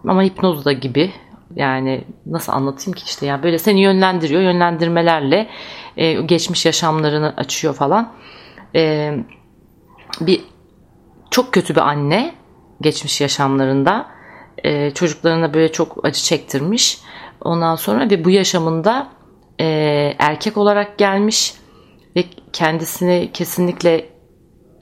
ama 0.08 0.22
hipnoz 0.22 0.64
da 0.64 0.72
gibi. 0.72 1.12
Yani 1.56 2.04
nasıl 2.26 2.52
anlatayım 2.52 2.92
ki 2.92 3.02
işte 3.06 3.26
yani 3.26 3.42
böyle 3.42 3.58
seni 3.58 3.80
yönlendiriyor 3.80 4.42
yönlendirmelerle 4.42 5.48
e, 5.96 6.12
geçmiş 6.12 6.66
yaşamlarını 6.66 7.34
açıyor 7.36 7.74
falan. 7.74 8.12
E, 8.74 9.14
bir 10.20 10.40
çok 11.30 11.52
kötü 11.52 11.74
bir 11.74 11.80
anne 11.80 12.34
geçmiş 12.80 13.20
yaşamlarında 13.20 14.06
e, 14.64 14.90
çocuklarına 14.90 15.54
böyle 15.54 15.72
çok 15.72 16.04
acı 16.04 16.22
çektirmiş. 16.22 16.98
Ondan 17.40 17.76
sonra 17.76 18.10
ve 18.10 18.24
bu 18.24 18.30
yaşamında 18.30 19.08
e, 19.60 19.66
erkek 20.18 20.56
olarak 20.56 20.98
gelmiş 20.98 21.54
ve 22.16 22.24
kendisini 22.52 23.30
kesinlikle 23.32 24.08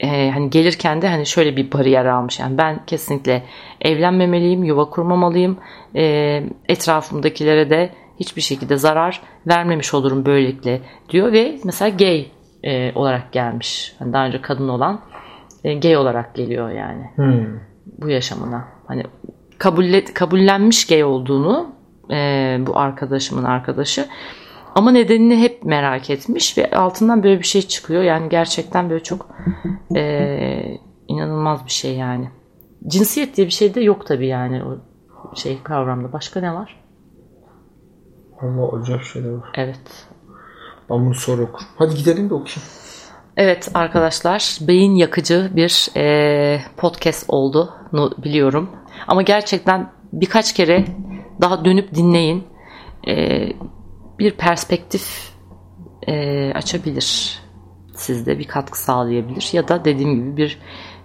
e, 0.01 0.31
hani 0.31 0.49
gelirken 0.49 1.01
de 1.01 1.07
hani 1.07 1.25
şöyle 1.25 1.55
bir 1.57 1.71
bariyer 1.71 2.05
almış. 2.05 2.39
Yani 2.39 2.57
ben 2.57 2.85
kesinlikle 2.85 3.43
evlenmemeliyim, 3.81 4.63
yuva 4.63 4.89
kurmamalıyım. 4.89 5.57
E, 5.95 6.43
etrafımdakilere 6.69 7.69
de 7.69 7.89
hiçbir 8.19 8.41
şekilde 8.41 8.77
zarar 8.77 9.21
vermemiş 9.47 9.93
olurum 9.93 10.25
böylelikle 10.25 10.81
diyor 11.09 11.31
ve 11.31 11.59
mesela 11.63 11.89
gay 11.89 12.27
e, 12.63 12.91
olarak 12.95 13.31
gelmiş. 13.31 13.95
Hani 13.99 14.13
daha 14.13 14.25
önce 14.25 14.41
kadın 14.41 14.67
olan 14.67 15.01
e, 15.63 15.73
gay 15.73 15.97
olarak 15.97 16.35
geliyor 16.35 16.69
yani. 16.69 17.09
Hmm. 17.15 17.59
Bu 17.97 18.09
yaşamına. 18.09 18.67
Hani 18.87 19.03
kabullet, 19.57 20.13
kabullenmiş 20.13 20.87
gay 20.87 21.03
olduğunu 21.03 21.75
e, 22.11 22.57
bu 22.67 22.79
arkadaşımın 22.79 23.43
arkadaşı 23.43 24.07
ama 24.75 24.91
nedenini 24.91 25.37
hep 25.41 25.63
merak 25.63 26.09
etmiş 26.09 26.57
ve 26.57 26.71
altından 26.71 27.23
böyle 27.23 27.39
bir 27.39 27.45
şey 27.45 27.61
çıkıyor. 27.61 28.03
Yani 28.03 28.29
gerçekten 28.29 28.89
böyle 28.89 29.03
çok 29.03 29.27
e, 29.95 30.77
inanılmaz 31.07 31.65
bir 31.65 31.71
şey 31.71 31.95
yani. 31.95 32.29
Cinsiyet 32.87 33.37
diye 33.37 33.47
bir 33.47 33.51
şey 33.51 33.75
de 33.75 33.81
yok 33.81 34.07
tabii 34.07 34.27
yani 34.27 34.63
o 34.63 34.77
şey 35.35 35.63
kavramda. 35.63 36.13
Başka 36.13 36.39
ne 36.39 36.53
var? 36.53 36.81
Allah 38.41 38.79
acayip 38.79 39.03
şeyler 39.03 39.29
var. 39.29 39.49
Evet. 39.53 40.07
Ben 40.89 41.05
bunu 41.05 41.15
sonra 41.15 41.41
okurum. 41.41 41.67
Hadi 41.77 41.95
gidelim 41.95 42.29
de 42.29 42.33
okuyayım. 42.33 42.61
Evet 43.37 43.71
arkadaşlar 43.73 44.57
beyin 44.61 44.95
yakıcı 44.95 45.51
bir 45.55 45.89
e, 45.97 46.61
podcast 46.77 47.25
oldu 47.27 47.73
biliyorum. 48.23 48.69
Ama 49.07 49.21
gerçekten 49.21 49.91
birkaç 50.13 50.53
kere 50.53 50.85
daha 51.41 51.65
dönüp 51.65 51.95
dinleyin. 51.95 52.43
E, 53.07 53.47
bir 54.21 54.31
perspektif 54.31 55.31
e, 56.07 56.53
açabilir. 56.53 57.39
Sizde 57.95 58.39
bir 58.39 58.47
katkı 58.47 58.79
sağlayabilir. 58.79 59.49
Ya 59.53 59.67
da 59.67 59.85
dediğim 59.85 60.15
gibi 60.15 60.37
bir 60.37 60.59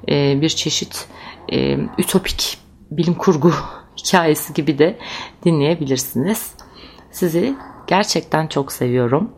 e, 0.08 0.40
bir 0.40 0.48
çeşit 0.48 1.08
e, 1.52 1.78
ütopik 1.98 2.58
bilim 2.90 3.14
kurgu 3.14 3.52
hikayesi 3.96 4.54
gibi 4.54 4.78
de 4.78 4.98
dinleyebilirsiniz. 5.44 6.54
Sizi 7.10 7.54
gerçekten 7.86 8.46
çok 8.46 8.72
seviyorum. 8.72 9.30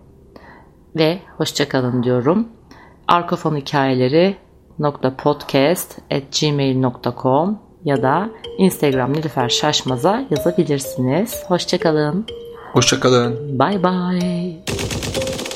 Ve 0.97 1.19
hoşçakalın 1.37 2.03
diyorum. 2.03 2.49
Arkofon 3.09 3.57
hikayeleri 3.57 4.37
podcast 5.19 5.99
at 6.13 6.41
gmail.com 6.41 7.59
ya 7.85 8.03
da 8.03 8.31
Instagram 8.59 9.13
Nilüfer 9.13 9.49
Şaşmaz'a 9.49 10.27
yazabilirsiniz. 10.31 11.45
Hoşçakalın. 11.49 12.48
Hoşçakalın. 12.73 13.59
Bye 13.59 13.83
bye. 13.83 15.48